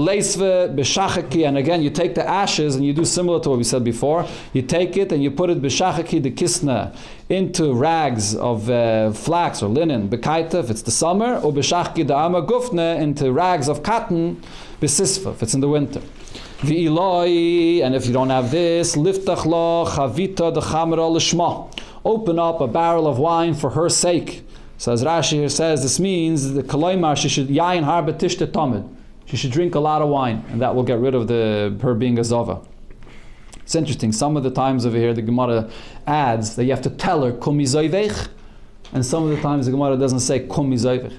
again 1.57 1.83
you 1.83 1.91
take 1.91 2.17
the 2.17 2.29
ashes 2.29 2.75
and 2.75 2.85
you 2.85 2.93
do 2.93 3.05
similar 3.05 3.39
to 3.39 3.51
what 3.51 3.59
we 3.59 3.65
said 3.65 3.85
before. 3.85 4.27
You 4.53 4.63
take 4.63 4.97
it 4.97 5.13
and 5.13 5.23
you 5.23 5.31
put 5.31 5.51
it 5.51 5.63
b'shachaki 5.63 6.21
the 6.21 6.33
kisna 6.33 6.97
into 7.29 7.73
rags 7.75 8.35
of 8.35 8.69
uh, 8.69 9.13
flax 9.13 9.63
or 9.63 9.69
linen 9.69 10.09
b'kaita 10.09 10.55
if 10.55 10.71
it's 10.71 10.83
the 10.83 10.91
summer, 10.91 11.37
or 11.37 11.53
b'shachaki 11.53 12.05
the 12.07 12.15
gufne 12.15 13.01
into 13.01 13.31
rags 13.31 13.69
of 13.69 13.85
cotton 13.85 14.43
if 14.81 15.43
it's 15.43 15.55
in 15.55 15.61
the 15.61 15.69
winter. 15.69 16.01
V'iloi, 16.59 17.85
and 17.85 17.95
if 17.95 18.05
you 18.05 18.13
don't 18.13 18.31
have 18.31 18.51
this, 18.51 18.97
liftach 18.97 19.45
lo 19.47 19.87
chavita 19.87 20.53
the 20.53 20.61
chamra 20.61 21.09
l'shma. 21.09 21.73
Open 22.05 22.39
up 22.41 22.61
a 22.61 22.67
barrel 22.67 23.07
of 23.07 23.19
wine 23.19 23.55
for 23.55 23.71
her 23.71 23.89
sake. 23.89 24.43
So 24.79 24.93
as 24.93 25.05
Rashi 25.05 25.33
here 25.33 25.49
says, 25.49 25.83
this 25.83 26.01
means 26.01 26.55
the 26.55 26.63
kaloimar 26.63 27.17
she 27.17 27.29
should 27.29 27.49
yain 27.49 27.83
har 27.83 28.03
betishte 28.03 28.47
tomid 28.47 28.89
she 29.29 29.37
should 29.37 29.51
drink 29.51 29.75
a 29.75 29.81
lot 29.81 30.01
of 30.01 30.09
wine, 30.09 30.43
and 30.49 30.63
that 30.63 30.75
will 30.75 30.83
get 30.83 30.99
rid 30.99 31.15
of 31.15 31.29
the 31.29 31.77
her 31.83 31.95
being 31.95 32.19
a 32.19 32.25
zava. 32.25 32.61
It's 33.59 33.75
interesting. 33.75 34.11
Some 34.11 34.39
of 34.39 34.43
the 34.43 34.51
times 34.51 34.87
over 34.87 34.97
here, 34.97 35.13
the 35.13 35.21
Gemara 35.21 35.71
adds 36.07 36.57
that 36.57 36.65
you 36.65 36.71
have 36.71 36.81
to 36.83 36.91
tell 36.91 37.23
her 37.25 37.33
kumi 37.33 37.65
zayvech, 37.65 38.29
and 38.95 39.05
some 39.05 39.25
of 39.25 39.31
the 39.31 39.43
times 39.43 39.67
the 39.67 39.73
Gemara 39.73 39.99
doesn't 39.99 40.21
say 40.21 40.41
kumi 40.41 40.77
zayvech. 40.77 41.19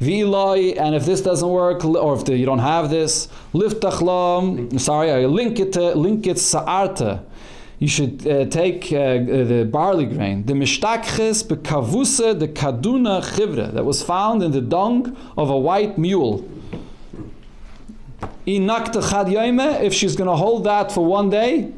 V'ilai, 0.00 0.80
and 0.80 0.94
if 0.94 1.04
this 1.04 1.20
doesn't 1.20 1.50
work, 1.50 1.84
or 1.84 2.14
if 2.14 2.24
the, 2.24 2.34
you 2.34 2.46
don't 2.46 2.58
have 2.58 2.88
this, 2.88 3.28
liftachlam, 3.52 4.80
sorry, 4.80 5.10
I 5.10 5.26
link 5.26 5.60
it 5.60 5.74
to, 5.74 5.94
link 5.94 6.26
it 6.26 6.38
sa'arta. 6.38 7.22
You 7.80 7.88
should 7.88 8.26
uh, 8.26 8.44
take 8.44 8.92
uh, 8.92 9.24
the 9.24 9.66
barley 9.70 10.04
grain, 10.04 10.44
the 10.44 10.52
mishtakches 10.52 11.42
bekavuse 11.42 12.38
the 12.38 12.46
kaduna 12.46 13.22
chivre, 13.22 13.72
that 13.72 13.86
was 13.86 14.02
found 14.02 14.42
in 14.42 14.52
the 14.52 14.60
dung 14.60 15.16
of 15.38 15.48
a 15.48 15.58
white 15.58 15.96
mule. 15.96 16.46
If 18.44 19.94
she's 19.94 20.14
going 20.14 20.28
to 20.28 20.36
hold 20.36 20.64
that 20.64 20.92
for 20.92 21.06
one 21.06 21.30
day, 21.30 21.72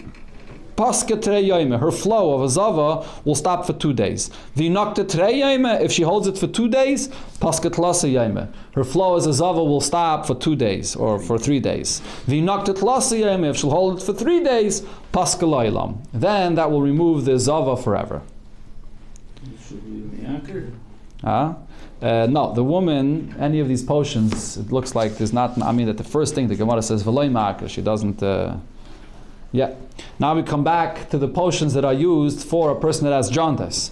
her 0.77 1.91
flow 1.91 2.35
of 2.35 2.43
a 2.43 2.49
zava 2.49 3.09
will 3.25 3.35
stop 3.35 3.67
for 3.67 3.73
two 3.73 3.93
days. 3.93 4.31
The 4.57 4.69
noktatreyaima, 4.69 5.81
if 5.81 5.93
she 5.93 6.03
holds 6.03 6.27
it 6.27 6.39
for 6.39 6.47
two 6.47 6.69
days, 6.69 7.09
her 7.41 8.85
flow 8.85 9.17
as 9.17 9.27
a 9.27 9.33
zava 9.33 9.65
will 9.65 9.81
stop 9.81 10.27
for 10.27 10.35
two 10.35 10.57
days 10.57 10.97
or 10.97 11.19
for 11.19 11.39
three 11.39 11.61
days. 11.61 12.01
The 12.27 12.41
noctatlasayama, 12.41 13.51
if 13.51 13.57
she'll 13.57 13.71
hold 13.71 13.99
it 13.99 14.03
for 14.03 14.13
three 14.13 14.43
days, 14.43 14.83
then 16.13 16.55
that 16.55 16.71
will 16.71 16.83
remove 16.83 17.25
the 17.25 17.39
zava 17.39 17.77
forever. 17.77 18.23
Huh? 21.23 21.55
Uh, 22.01 22.27
no, 22.29 22.53
the 22.53 22.65
woman, 22.65 23.33
any 23.39 23.61
of 23.61 23.69
these 23.69 23.83
potions, 23.83 24.57
it 24.57 24.73
looks 24.73 24.97
like 24.97 25.19
there's 25.19 25.33
not. 25.33 25.61
I 25.63 25.71
mean, 25.71 25.87
that 25.87 25.99
the 25.99 26.05
first 26.05 26.35
thing 26.35 26.49
the 26.49 26.57
Gemara 26.57 26.83
says, 26.83 27.05
"V'loy 27.05 27.69
She 27.69 27.81
doesn't. 27.81 28.21
Uh, 28.21 28.57
yeah. 29.53 29.75
Now 30.19 30.35
we 30.35 30.43
come 30.43 30.65
back 30.65 31.11
to 31.11 31.19
the 31.19 31.29
potions 31.29 31.75
that 31.75 31.85
are 31.85 31.93
used 31.93 32.47
for 32.47 32.71
a 32.71 32.81
person 32.81 33.05
that 33.05 33.13
has 33.13 33.31
jaundice. 33.31 33.91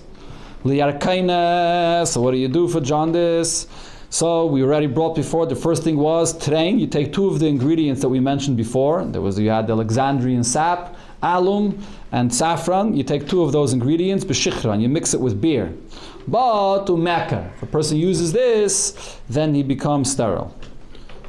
Liyarkaina. 0.64 2.06
So 2.06 2.20
what 2.20 2.32
do 2.32 2.38
you 2.38 2.48
do 2.48 2.68
for 2.68 2.80
jaundice? 2.80 3.66
So 4.10 4.46
we 4.46 4.62
already 4.62 4.86
brought 4.86 5.14
before. 5.14 5.46
The 5.46 5.54
first 5.54 5.84
thing 5.84 5.96
was 5.96 6.36
train. 6.44 6.78
You 6.78 6.86
take 6.86 7.12
two 7.12 7.28
of 7.28 7.38
the 7.38 7.46
ingredients 7.46 8.00
that 8.00 8.08
we 8.08 8.20
mentioned 8.20 8.56
before. 8.56 9.04
There 9.04 9.20
was 9.20 9.38
you 9.38 9.50
had 9.50 9.68
the 9.68 9.74
Alexandrian 9.74 10.42
sap, 10.42 10.96
alum, 11.22 11.78
and 12.10 12.34
saffron. 12.34 12.96
You 12.96 13.04
take 13.04 13.28
two 13.28 13.42
of 13.42 13.52
those 13.52 13.72
ingredients, 13.72 14.24
beshichran. 14.24 14.80
You 14.80 14.88
mix 14.88 15.14
it 15.14 15.20
with 15.20 15.40
beer. 15.40 15.72
But 16.26 16.86
to 16.86 17.00
if 17.00 17.62
a 17.62 17.66
person 17.66 17.96
uses 17.96 18.32
this, 18.32 19.18
then 19.28 19.54
he 19.54 19.62
becomes 19.62 20.10
sterile. 20.10 20.54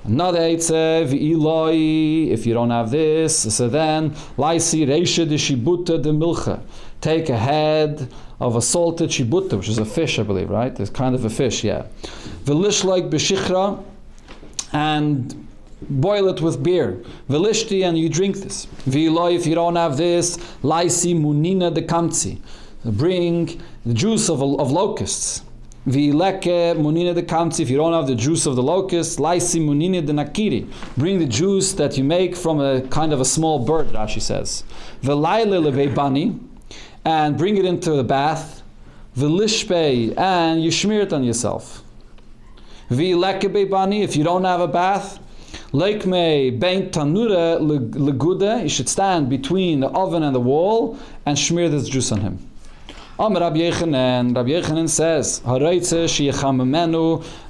Another 0.03 0.39
eitzev, 0.39 1.11
iloi, 1.11 2.29
if 2.29 2.45
you 2.45 2.53
don't 2.53 2.71
have 2.71 2.89
this, 2.91 3.53
so 3.53 3.69
then, 3.69 4.11
laisi 4.37 4.85
reisha 4.85 5.27
de 5.27 5.35
shibuta 5.35 6.01
de 6.01 6.11
milcha. 6.11 6.59
Take 7.01 7.29
a 7.29 7.37
head 7.37 8.11
of 8.39 8.55
a 8.55 8.61
salted 8.61 9.09
shibuta, 9.09 9.57
which 9.57 9.69
is 9.69 9.77
a 9.77 9.85
fish, 9.85 10.17
I 10.17 10.23
believe, 10.23 10.49
right? 10.49 10.77
It's 10.79 10.89
kind 10.89 11.13
of 11.13 11.23
a 11.25 11.29
fish, 11.29 11.63
yeah. 11.63 11.85
Velish 12.45 12.83
like 12.83 13.05
beshichra, 13.05 13.83
and 14.73 15.47
boil 15.89 16.29
it 16.29 16.41
with 16.41 16.63
beer. 16.63 17.03
Velishti, 17.29 17.87
and 17.87 17.97
you 17.97 18.09
drink 18.09 18.37
this. 18.37 18.65
Viloi, 18.87 19.35
if 19.35 19.45
you 19.45 19.55
don't 19.55 19.75
have 19.75 19.97
this, 19.97 20.37
laisi 20.63 21.15
munina 21.15 21.73
de 21.73 21.81
kamtzi 21.81 22.39
bring 22.83 23.61
the 23.85 23.93
juice 23.93 24.29
of, 24.29 24.41
of 24.41 24.71
locusts. 24.71 25.43
V'ileke 25.87 26.75
munine 26.75 27.15
de 27.15 27.23
kamtzi, 27.23 27.61
if 27.61 27.69
you 27.69 27.77
don't 27.77 27.93
have 27.93 28.07
the 28.07 28.15
juice 28.15 28.45
of 28.45 28.55
the 28.55 28.61
locust, 28.61 29.17
laisi 29.17 29.59
munine 29.59 30.05
de 30.05 30.13
nakiri. 30.13 30.71
Bring 30.95 31.17
the 31.17 31.25
juice 31.25 31.73
that 31.73 31.97
you 31.97 32.03
make 32.03 32.35
from 32.35 32.59
a 32.59 32.81
kind 32.89 33.13
of 33.13 33.19
a 33.19 33.25
small 33.25 33.59
bird, 33.59 33.87
Rashi 33.87 34.21
says. 34.21 34.63
V'laile 35.01 35.59
levebani, 35.59 36.39
and 37.03 37.37
bring 37.37 37.57
it 37.57 37.65
into 37.65 37.93
the 37.93 38.03
bath. 38.03 38.61
V'lishpe, 39.17 40.17
and 40.17 40.63
you 40.63 40.71
smear 40.71 41.01
it 41.01 41.13
on 41.13 41.23
yourself. 41.23 41.83
V'ileke 42.91 43.51
bebani, 43.51 44.03
if 44.03 44.15
you 44.15 44.23
don't 44.23 44.43
have 44.43 44.61
a 44.61 44.67
bath, 44.67 45.19
Lake 45.73 46.05
me 46.05 46.49
bein 46.49 46.89
tanura 46.89 47.57
leguda, 47.59 48.61
you 48.61 48.69
should 48.69 48.89
stand 48.89 49.29
between 49.29 49.79
the 49.79 49.87
oven 49.87 50.23
and 50.23 50.35
the 50.35 50.39
wall 50.39 50.97
and 51.25 51.37
smear 51.37 51.69
this 51.69 51.87
juice 51.87 52.11
on 52.11 52.21
him. 52.21 52.50
Am 53.21 53.35
Rabbi 53.35 53.59
Yechanan, 53.59 54.35
Rabbi 54.35 54.49
Yechanan 54.49 54.89
says. 54.89 55.41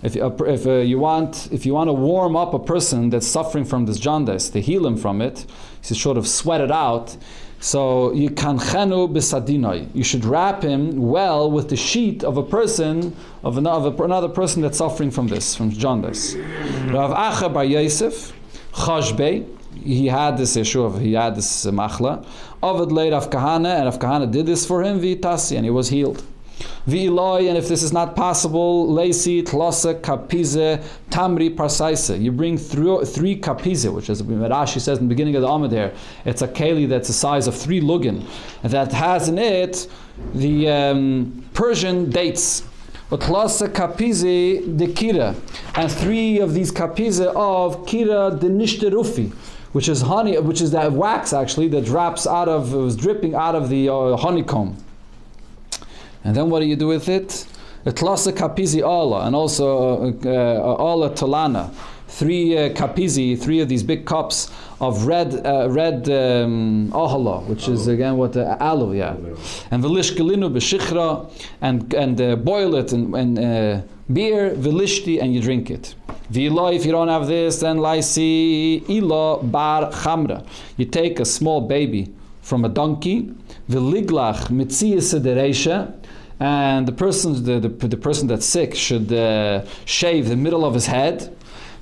If 0.04 0.16
if 0.18 0.68
uh, 0.68 0.72
you 0.80 1.00
want 1.00 1.48
if 1.50 1.66
you 1.66 1.74
want 1.74 1.88
to 1.88 1.94
warm 1.94 2.36
up 2.36 2.54
a 2.54 2.60
person 2.60 3.10
that's 3.10 3.26
suffering 3.26 3.64
from 3.64 3.86
this 3.86 3.98
jaundice 3.98 4.50
to 4.50 4.60
heal 4.60 4.86
him 4.86 4.98
from 4.98 5.22
it, 5.22 5.46
to 5.84 5.96
sort 5.96 6.18
of 6.18 6.28
sweat 6.28 6.60
it 6.60 6.72
out. 6.72 7.16
So 7.62 8.12
you 8.12 8.32
can 8.32 8.60
chenu 8.60 9.08
b'sadinoi. 9.14 9.88
You 9.94 10.04
should 10.04 10.26
wrap 10.26 10.62
him 10.62 10.98
well 10.98 11.50
with 11.50 11.70
the 11.70 11.78
sheet 11.78 12.22
of 12.22 12.36
a 12.36 12.44
person 12.44 13.16
of 13.42 13.58
another, 13.58 13.94
another 14.04 14.28
person 14.28 14.62
that's 14.64 14.78
suffering 14.78 15.10
from 15.10 15.28
this 15.28 15.56
from 15.56 15.72
jaundice. 15.72 16.36
Rav 16.36 17.12
Acha 17.12 17.54
Bar 17.54 17.64
Yosef 17.64 18.34
Chashbei. 18.74 19.48
He 19.74 20.08
had 20.08 20.38
this 20.38 20.56
issue 20.56 20.84
of 20.84 21.00
he 21.00 21.14
had 21.14 21.36
this 21.36 21.66
uh, 21.66 21.72
machla. 21.72 22.26
Ovid 22.62 22.92
laid 22.92 23.14
Rav 23.14 23.30
Kahana, 23.30 23.76
and 23.76 23.86
Rav 23.86 24.00
Kahana 24.00 24.32
did 24.32 24.46
this 24.46 24.66
for 24.66 24.84
him, 24.84 25.00
vitasi, 25.00 25.56
and 25.56 25.66
he 25.66 25.72
was 25.72 25.90
healed. 25.90 26.24
V'iloi, 26.88 27.48
and 27.48 27.58
if 27.58 27.68
this 27.68 27.84
is 27.84 27.92
not 27.92 28.16
possible, 28.16 28.88
leisi, 28.88 29.44
tlosa, 29.44 30.00
kapize, 30.00 30.84
tamri, 31.10 31.56
parsaisa. 31.56 32.22
You 32.22 32.32
bring 32.32 32.58
three 32.58 33.40
kapize, 33.40 33.92
which 33.92 34.10
is 34.10 34.22
Rashi 34.22 34.80
says 34.80 35.00
in 35.00 35.06
the 35.06 35.10
beginning 35.10 35.36
of 35.36 35.42
the 35.42 35.48
Amid 35.48 35.72
here, 35.72 35.94
it's 36.26 36.42
a 36.42 36.48
keli 36.48 36.88
that's 36.88 37.08
the 37.08 37.14
size 37.14 37.48
of 37.48 37.56
three 37.56 37.82
lugin, 37.82 38.26
that 38.64 38.92
has 38.94 39.30
in 39.30 39.38
it 39.38 39.88
the 40.34 40.70
um, 40.70 41.46
Persian 41.54 42.10
dates. 42.10 42.64
Utlasa 43.12 43.68
kapize 43.68 44.78
de 44.78 44.88
kira, 44.88 45.36
and 45.76 45.92
three 45.92 46.40
of 46.40 46.54
these 46.54 46.72
kapize 46.72 47.20
of 47.20 47.86
kira 47.86 48.40
de 48.40 48.48
nishterufi, 48.48 49.32
which 49.72 49.88
is 49.88 50.02
honey, 50.02 50.38
which 50.40 50.62
is 50.62 50.72
that 50.72 50.92
wax 50.92 51.34
actually 51.34 51.68
that 51.70 51.86
drops 51.86 52.28
out 52.28 52.50
of, 52.50 52.74
was 52.74 52.96
dripping 52.96 53.36
out 53.36 53.56
of 53.56 53.70
the 53.70 53.90
uh, 53.90 54.18
honeycomb. 54.18 54.76
And 56.24 56.36
then 56.36 56.50
what 56.50 56.60
do 56.60 56.66
you 56.66 56.76
do 56.76 56.88
with 56.88 57.10
it? 57.10 57.46
Etlasa 57.86 58.32
kapizi 58.32 58.82
ala, 58.82 59.26
and 59.26 59.36
also 59.36 60.04
uh, 60.04 60.30
uh, 60.30 60.84
ala 60.84 61.10
tolana. 61.12 61.74
Three 62.08 62.58
uh, 62.58 62.70
kapizi, 62.74 63.40
three 63.40 63.62
of 63.62 63.70
these 63.70 63.84
big 63.84 64.06
cups 64.06 64.52
of 64.82 65.06
red 65.06 65.46
uh, 65.46 65.68
red 65.70 66.10
um, 66.10 66.92
ahala, 66.92 67.44
which 67.48 67.68
is 67.70 67.88
again 67.88 68.18
what 68.18 68.34
the 68.34 68.62
aloe, 68.62 68.92
yeah. 68.92 69.16
And 69.72 69.82
velish 69.82 70.16
gelinu 70.16 70.52
b'shichra, 70.54 71.32
and 71.62 71.92
and 71.94 72.22
uh, 72.22 72.36
boil 72.36 72.76
it 72.76 72.92
in, 72.92 73.16
in 73.16 73.38
uh, 73.40 73.82
beer, 74.12 74.52
velishti, 74.52 75.22
and 75.22 75.34
you 75.34 75.42
drink 75.42 75.72
it. 75.72 75.96
V'ila, 76.32 76.74
if 76.74 76.86
you 76.86 76.94
don't 76.94 77.10
have 77.10 77.28
this, 77.28 77.60
then 77.60 77.78
laisi 77.78 78.89
ila 78.89 79.44
bar 79.44 79.91
chamra. 79.91 80.46
You 80.78 80.86
take 80.86 81.20
a 81.20 81.26
small 81.26 81.60
baby 81.60 82.13
from 82.41 82.63
a 82.63 82.70
donkey, 82.70 83.34
v'liglach 83.70 84.48
mitziyas 84.48 85.13
sederesha, 85.13 85.94
and 86.39 86.88
the 86.88 86.94
person, 86.94 87.44
the, 87.44 87.60
the, 87.67 87.88
the 87.88 87.98
person 87.98 88.28
that's 88.28 88.46
sick 88.46 88.76
should 88.76 89.12
uh, 89.12 89.65
shave 89.84 90.30
the 90.30 90.38
middle 90.38 90.63
of 90.63 90.74
his 90.74 90.86
head. 90.86 91.36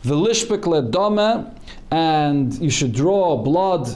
V'lishpek 0.04 0.64
ledome, 0.64 1.54
and 1.92 2.54
you 2.60 2.72
should 2.72 2.92
draw 2.92 3.38
blood 3.38 3.88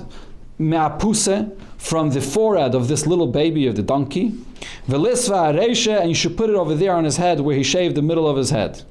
me'apuse 0.59 1.51
from 1.77 2.11
the 2.11 2.21
forehead 2.21 2.75
of 2.75 2.87
this 2.87 3.07
little 3.07 3.27
baby 3.27 3.65
of 3.65 3.75
the 3.75 3.81
donkey. 3.81 4.33
V'lisva 4.87 5.99
and 5.99 6.09
you 6.09 6.15
should 6.15 6.37
put 6.37 6.51
it 6.51 6.55
over 6.55 6.75
there 6.75 6.93
on 6.93 7.05
his 7.05 7.17
head 7.17 7.39
where 7.39 7.55
he 7.55 7.63
shaved 7.63 7.95
the 7.95 8.03
middle 8.03 8.27
of 8.27 8.37
his 8.37 8.51
head. 8.51 8.83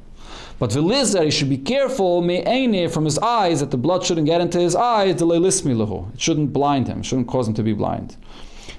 But 0.59 0.71
v'lizer, 0.71 1.25
he 1.25 1.31
should 1.31 1.49
be 1.49 1.59
careful 1.59 2.23
me'ene 2.23 2.89
from 2.89 3.05
his 3.05 3.19
eyes 3.19 3.61
that 3.61 3.71
the 3.71 3.77
blood 3.77 4.05
shouldn't 4.05 4.27
get 4.27 4.41
into 4.41 4.59
his 4.59 4.77
eyes. 4.77 5.17
Lailism. 5.17 6.15
It 6.15 6.21
shouldn't 6.21 6.53
blind 6.53 6.89
him. 6.89 7.01
It 7.01 7.07
shouldn't 7.07 7.29
cause 7.29 7.49
him 7.49 7.55
to 7.55 7.63
be 7.63 7.73
blind. 7.73 8.17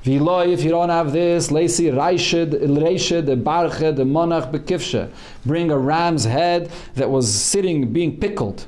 V'loi, 0.05 0.51
if 0.51 0.63
you 0.63 0.69
don't 0.69 0.89
have 0.89 1.13
this, 1.13 1.49
raishid, 1.49 1.91
reishid, 1.91 3.25
the 3.25 3.35
barche, 3.37 3.95
the 3.95 4.03
monach 4.03 4.51
bekifshe. 4.51 5.09
Bring 5.45 5.71
a 5.71 5.77
ram's 5.77 6.25
head 6.25 6.69
that 6.95 7.09
was 7.09 7.33
sitting, 7.33 7.93
being 7.93 8.19
pickled. 8.19 8.65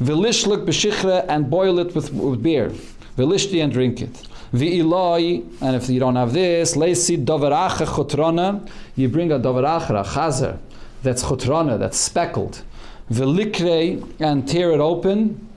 V'lishlik 0.00 0.64
b'shichre, 0.66 1.24
and 1.28 1.48
boil 1.48 1.78
it 1.78 1.94
with, 1.94 2.12
with 2.12 2.42
beer. 2.42 2.70
V'lishti, 3.16 3.62
and 3.62 3.72
drink 3.72 4.02
it. 4.02 4.26
V'iloi, 4.52 5.44
and 5.62 5.76
if 5.76 5.88
you 5.88 6.00
don't 6.00 6.16
have 6.16 6.32
this, 6.32 6.76
leisi 6.76 7.24
doveracha 7.24 7.86
chotrona, 7.86 8.68
you 8.96 9.08
bring 9.08 9.30
a 9.30 9.38
doveracha, 9.38 9.90
a 9.90 10.04
chazer, 10.04 10.58
that's 11.02 11.22
chotrona, 11.22 11.78
that's 11.78 11.98
speckled. 11.98 12.62
V'likrei, 13.10 14.20
and 14.20 14.48
tear 14.48 14.72
it 14.72 14.80
open. 14.80 15.48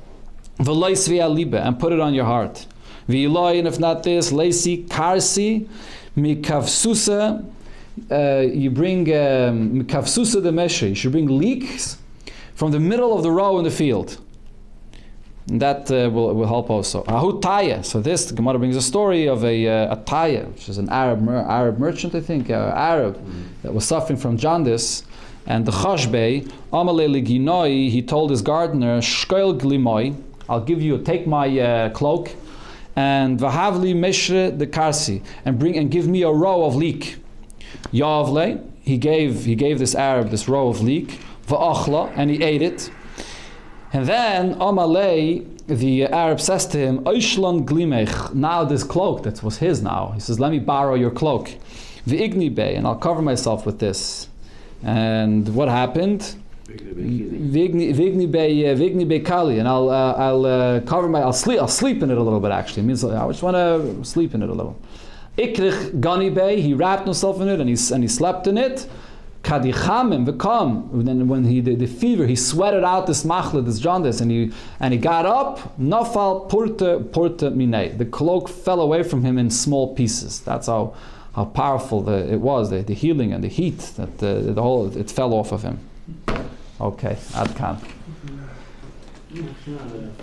V'lois 0.60 1.08
libe, 1.08 1.56
and 1.56 1.80
put 1.80 1.94
it 1.94 2.00
on 2.00 2.14
your 2.14 2.26
heart. 2.26 2.66
V'iloi, 3.08 3.60
and 3.60 3.68
if 3.68 3.80
not 3.80 4.04
this, 4.04 4.32
lesi 4.32 4.88
karsi 4.88 5.68
mikavsusa. 6.18 7.46
Uh, 8.12 8.40
you 8.40 8.70
bring 8.70 9.02
um, 9.14 9.84
mikavsusa 9.84 10.42
the 10.42 10.52
mesha. 10.52 10.90
You 10.90 10.96
should 10.96 11.12
bring 11.12 11.28
leeks 11.28 11.98
from 12.56 12.72
the 12.72 12.80
middle 12.80 13.16
of 13.16 13.24
the 13.24 13.32
row 13.32 13.58
in 13.58 13.64
the 13.64 13.72
field. 13.72 14.20
And 15.48 15.62
that 15.62 15.92
uh, 15.92 16.10
will, 16.10 16.34
will 16.34 16.48
help 16.48 16.70
also. 16.70 17.04
Ahu 17.08 17.40
taya. 17.40 17.86
So 17.86 18.02
this 18.02 18.26
the 18.26 18.34
Gemara 18.34 18.58
brings 18.58 18.76
a 18.76 18.82
story 18.82 19.28
of 19.28 19.46
a, 19.46 19.68
uh, 19.68 20.46
which 20.48 20.68
is 20.68 20.78
an 20.80 20.90
Arab 20.90 21.30
Arab 21.30 21.78
merchant, 21.78 22.16
I 22.16 22.22
think, 22.22 22.50
uh, 22.50 22.74
Arab 22.76 23.24
that 23.62 23.74
was 23.74 23.86
suffering 23.86 24.18
from 24.18 24.38
jaundice. 24.38 25.04
And 25.46 25.66
the 25.66 25.72
chashbei, 25.72 26.52
amale 26.74 27.08
liginoi, 27.08 27.90
he 27.90 28.02
told 28.02 28.32
his 28.32 28.42
gardener, 28.42 29.00
shkoil 29.00 29.60
glimoi, 29.60 30.16
I'll 30.50 30.64
give 30.64 30.82
you, 30.82 30.98
take 31.00 31.28
my 31.28 31.60
uh, 31.60 31.90
cloak, 31.90 32.32
and 32.96 33.40
vahavli 33.40 33.96
meshre 33.96 34.58
the 34.58 34.68
karsi, 34.68 35.24
and 35.44 35.60
bring 35.60 35.78
and 35.78 35.92
give 35.92 36.08
me 36.08 36.22
a 36.24 36.32
row 36.32 36.66
of 36.66 36.76
leek. 36.76 37.18
Yavle, 37.92 38.64
he 38.82 38.98
gave 38.98 39.46
he 39.46 39.56
gave 39.56 39.80
this 39.80 39.96
Arab 39.96 40.30
this 40.30 40.48
row 40.48 40.70
of 40.70 40.82
leek, 40.82 41.20
va'achla, 41.48 42.12
and 42.16 42.30
he 42.30 42.44
ate 42.44 42.62
it. 42.62 42.90
And 43.92 44.06
then 44.06 44.56
Amalei, 44.56 45.46
the 45.68 46.04
Arab 46.06 46.42
says 46.42 46.68
to 46.68 46.78
him, 46.78 47.00
Oishlan 47.06 47.66
glimech, 47.66 48.34
now 48.34 48.64
this 48.64 48.84
cloak 48.84 49.24
that 49.24 49.42
was 49.42 49.58
his 49.58 49.82
now. 49.82 50.12
He 50.14 50.20
says, 50.20 50.40
Let 50.40 50.52
me 50.52 50.60
borrow 50.60 50.96
your 50.96 51.12
cloak. 51.12 51.52
V'igni 52.06 52.54
bay, 52.54 52.76
and 52.76 52.86
I'll 52.86 52.98
cover 52.98 53.22
myself 53.22 53.66
with 53.66 53.80
this. 53.80 54.28
And 54.86 55.54
what 55.56 55.68
happened? 55.68 56.36
Vigni 56.68 57.94
vigni 57.94 58.32
be 58.32 58.68
uh, 58.68 58.76
vigni 58.76 59.08
be 59.08 59.20
kali, 59.20 59.58
and 59.58 59.68
I'll 59.68 59.90
uh, 59.90 60.14
I'll 60.14 60.46
uh, 60.46 60.80
cover 60.82 61.10
my 61.10 61.22
I'll 61.22 61.34
sleep 61.34 61.60
I'll 61.60 61.68
sleep 61.68 62.04
in 62.04 62.12
it 62.12 62.18
a 62.18 62.22
little 62.22 62.40
bit 62.40 62.52
actually. 62.52 62.84
It 62.84 62.86
means 62.86 63.04
I 63.04 63.28
just 63.28 63.42
want 63.42 63.56
to 63.56 64.06
sleep 64.06 64.36
in 64.36 64.44
it 64.44 64.50
a 64.50 64.54
little. 64.54 64.80
Ikrich 65.40 66.00
gani 66.00 66.30
be 66.30 66.62
he 66.62 66.76
wrapped 66.76 67.06
himself 67.06 67.42
in 67.42 67.48
it 67.48 67.60
and 67.60 67.68
he 67.68 67.94
and 67.94 68.04
he 68.04 68.08
slept 68.08 68.46
in 68.46 68.60
it. 68.60 68.88
Kadichamim 69.42 70.28
v'kam. 70.28 71.04
Then 71.04 71.28
when 71.28 71.46
he 71.46 71.62
the, 71.62 71.76
the 71.76 71.88
fever 71.88 72.28
he 72.28 72.36
sweated 72.36 72.84
out 72.84 73.08
this 73.08 73.24
machla 73.24 73.66
this 73.66 73.80
jaundice 73.80 74.22
and 74.22 74.30
he 74.30 74.52
and 74.80 74.94
he 74.94 75.00
got 75.00 75.26
up. 75.26 75.78
Nafal 75.80 76.48
purta 76.48 77.04
purta 77.10 77.52
minay. 77.52 77.98
The 77.98 78.06
cloak 78.06 78.50
fell 78.50 78.82
away 78.82 79.02
from 79.02 79.24
him 79.24 79.40
in 79.40 79.50
small 79.50 79.96
pieces. 79.96 80.42
That's 80.42 80.68
how 80.68 80.94
how 81.36 81.44
powerful 81.44 82.02
the, 82.02 82.32
it 82.32 82.40
was 82.40 82.70
the, 82.70 82.82
the 82.82 82.94
healing 82.94 83.34
and 83.34 83.44
the 83.44 83.50
heat 83.50 83.80
that 83.98 84.20
the, 84.20 84.54
the 84.54 84.62
whole 84.62 84.98
it 84.98 85.12
fell 85.12 85.34
off 85.34 85.52
of 85.52 85.64
him. 85.64 85.80
Okay, 86.80 87.18
Adkan. 87.34 87.78